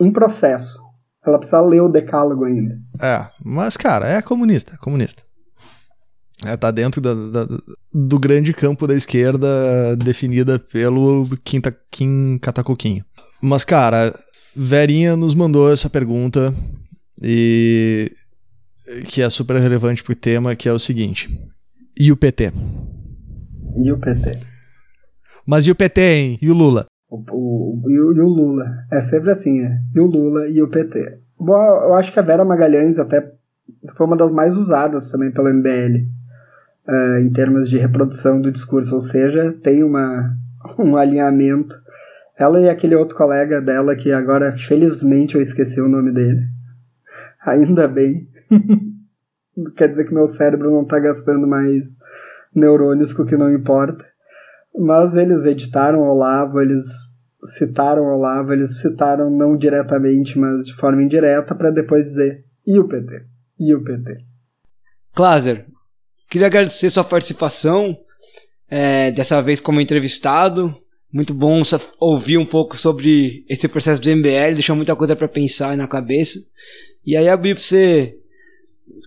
[0.00, 0.80] Em processo.
[1.24, 2.74] Ela precisa ler o decálogo ainda.
[3.00, 5.22] É, mas, cara, é comunista, comunista.
[6.46, 7.46] É, tá dentro da, da,
[7.92, 11.60] do grande campo da esquerda definida pelo Kim,
[11.90, 13.04] Kim Catacoquinho.
[13.42, 14.14] Mas, cara,
[14.56, 16.54] Verinha nos mandou essa pergunta
[17.22, 18.10] e
[19.06, 21.28] que é super relevante pro tema, que é o seguinte.
[21.98, 22.52] E o PT?
[23.84, 24.40] E o PT?
[25.46, 26.38] Mas e o PT, hein?
[26.40, 26.86] E o Lula?
[27.10, 28.64] O, o, e, o, e o Lula.
[28.90, 29.78] É sempre assim, é.
[29.94, 31.20] E o Lula e o PT.
[31.38, 33.20] Bom, eu acho que a Vera Magalhães até
[33.96, 36.06] foi uma das mais usadas também pelo MBL
[36.88, 40.36] uh, em termos de reprodução do discurso, ou seja, tem uma,
[40.78, 41.74] um alinhamento.
[42.38, 46.40] Ela e aquele outro colega dela, que agora, felizmente, eu esqueci o nome dele.
[47.44, 48.28] Ainda bem.
[49.76, 51.98] Quer dizer que meu cérebro não está gastando mais
[52.54, 54.04] neurônios com o que não importa.
[54.78, 56.84] Mas eles editaram Olavo, eles
[57.56, 62.86] citaram Olavo, eles citaram não diretamente, mas de forma indireta, para depois dizer: e o
[62.86, 63.24] PT?
[63.58, 64.18] E o PT?
[65.14, 65.66] Kláser,
[66.30, 67.98] Queria agradecer sua participação,
[68.70, 70.74] é, dessa vez como entrevistado.
[71.12, 71.60] Muito bom
[71.98, 76.38] ouvir um pouco sobre esse processo do MBL, deixou muita coisa para pensar na cabeça.
[77.04, 78.16] E aí abrir para você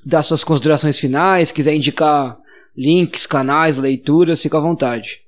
[0.06, 2.38] dar suas considerações finais, quiser indicar
[2.76, 5.22] links, canais, leituras, fica à vontade.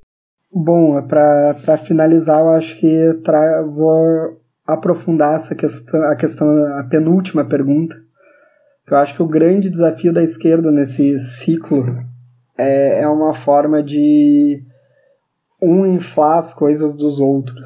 [0.51, 7.45] Bom, para finalizar, eu acho que tra vou aprofundar essa questão, a questão, a penúltima
[7.45, 7.95] pergunta,
[8.89, 12.03] eu acho que o grande desafio da esquerda nesse ciclo
[12.57, 14.63] é, é uma forma de
[15.61, 17.65] um inflar as coisas dos outros,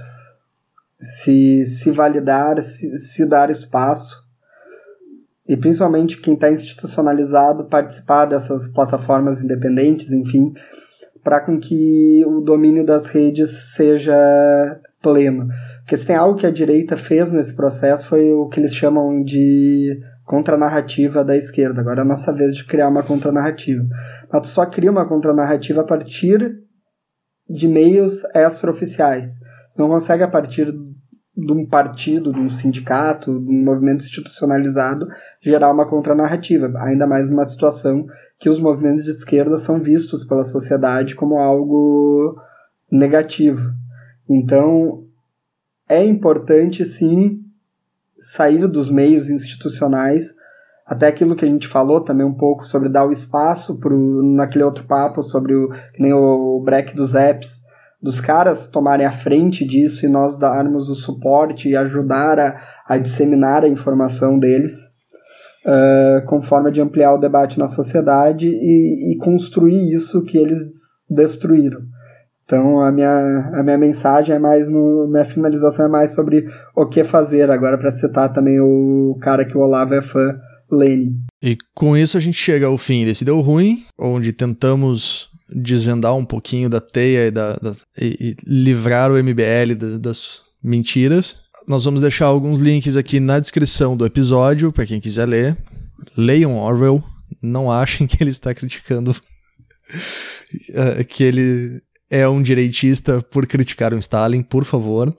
[1.02, 4.30] se, se validar, se, se dar espaço
[5.50, 10.54] e principalmente quem está institucionalizado participar dessas plataformas independentes, enfim,
[11.24, 14.14] para com que o domínio das redes seja
[15.02, 15.48] pleno.
[15.80, 19.24] Porque se tem algo que a direita fez nesse processo foi o que eles chamam
[19.24, 20.00] de
[20.30, 21.82] contranarrativa da esquerda.
[21.82, 23.84] Agora é a nossa vez de criar uma contranarrativa.
[24.32, 26.60] Mas tu só cria uma contranarrativa a partir
[27.50, 29.28] de meios extraoficiais.
[29.76, 30.72] Não consegue a partir
[31.36, 35.08] de um partido, de um sindicato, de um movimento institucionalizado
[35.42, 38.06] gerar uma contranarrativa, ainda mais numa situação
[38.38, 42.40] que os movimentos de esquerda são vistos pela sociedade como algo
[42.92, 43.72] negativo.
[44.30, 45.06] Então,
[45.90, 47.49] é importante sim
[48.20, 50.34] sair dos meios institucionais,
[50.86, 54.64] até aquilo que a gente falou também um pouco sobre dar o espaço pro, naquele
[54.64, 57.62] outro papo sobre o, nem o break dos apps,
[58.02, 62.98] dos caras tomarem a frente disso e nós darmos o suporte e ajudar a, a
[62.98, 64.74] disseminar a informação deles,
[65.66, 70.70] uh, com forma de ampliar o debate na sociedade e, e construir isso que eles
[71.10, 71.82] destruíram.
[72.50, 75.08] Então a minha, a minha mensagem é mais no.
[75.08, 79.56] Minha finalização é mais sobre o que fazer, agora para citar também o cara que
[79.56, 80.36] o Olavo é fã,
[80.72, 81.16] Lenin.
[81.44, 86.26] E com isso a gente chega ao fim desse Deu Ruim, onde tentamos desvendar um
[86.26, 91.36] pouquinho da teia e, da, da e, e livrar o MBL da, das mentiras.
[91.68, 95.56] Nós vamos deixar alguns links aqui na descrição do episódio para quem quiser ler.
[96.18, 97.04] Leiam Orwell,
[97.44, 103.98] não achem que ele está criticando uh, que ele é um direitista por criticar o
[103.98, 105.10] Stalin, por favor.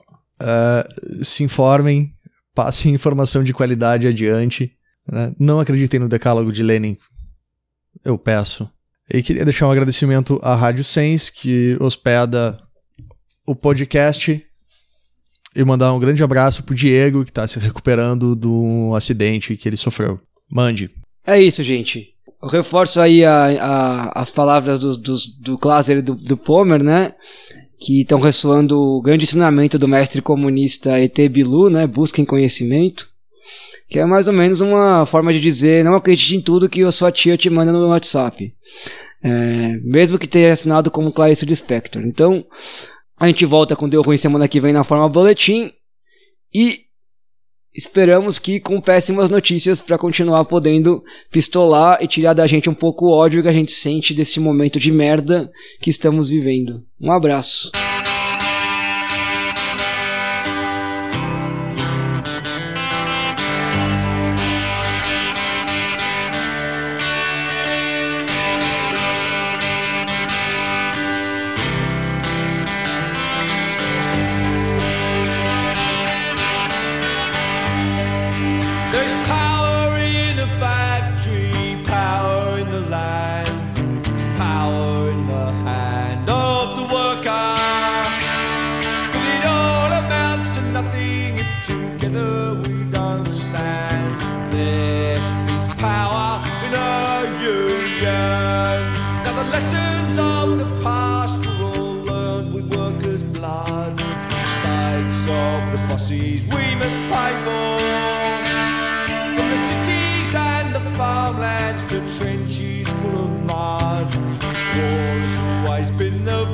[0.41, 2.13] Uh, se informem,
[2.53, 4.71] passem informação de qualidade adiante.
[5.09, 5.33] Né?
[5.39, 6.97] Não acreditem no decálogo de Lenin,
[8.03, 8.69] eu peço.
[9.13, 12.57] E queria deixar um agradecimento à Rádio Sense, que hospeda
[13.45, 14.45] o podcast.
[15.53, 19.75] E mandar um grande abraço pro Diego, que está se recuperando do acidente que ele
[19.75, 20.17] sofreu.
[20.49, 20.89] Mande.
[21.27, 22.15] É isso, gente.
[22.41, 27.13] Eu reforço aí a, a, as palavras do, do, do e do, do Pomer, né?
[27.79, 31.29] Que estão ressoando o grande ensinamento do mestre comunista E.T.
[31.29, 31.85] Bilu, né?
[31.85, 33.07] Busquem conhecimento.
[33.87, 36.91] Que é mais ou menos uma forma de dizer, não acredite em tudo que a
[36.91, 38.53] sua tia te manda no WhatsApp.
[39.23, 42.01] É, mesmo que tenha assinado como Clarice Lispector.
[42.03, 42.43] Então,
[43.19, 45.71] a gente volta com Deu Ruim semana que vem na forma boletim.
[46.53, 46.79] E
[47.73, 53.05] esperamos que com péssimas notícias para continuar podendo pistolar e tirar da gente um pouco
[53.05, 56.83] o ódio que a gente sente desse momento de merda que estamos vivendo.
[56.99, 57.71] Um abraço.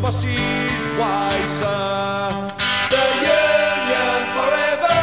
[0.07, 1.59] The boss's.
[2.93, 4.99] The union forever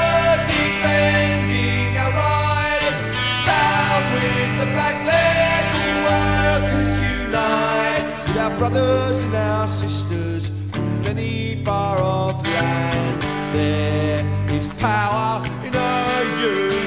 [0.49, 3.17] defending our rights.
[3.45, 8.05] Down with the black label workers unite.
[8.29, 13.31] With our brothers and our sisters from many far off lands.
[13.53, 16.84] There is power in a union.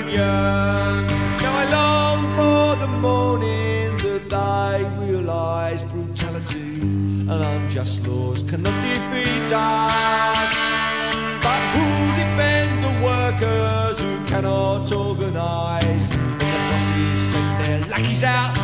[7.30, 10.53] And unjust laws cannot defeat us.
[11.43, 16.11] But who'll defend the workers who cannot organise?
[16.11, 18.56] And the bosses send their lackeys out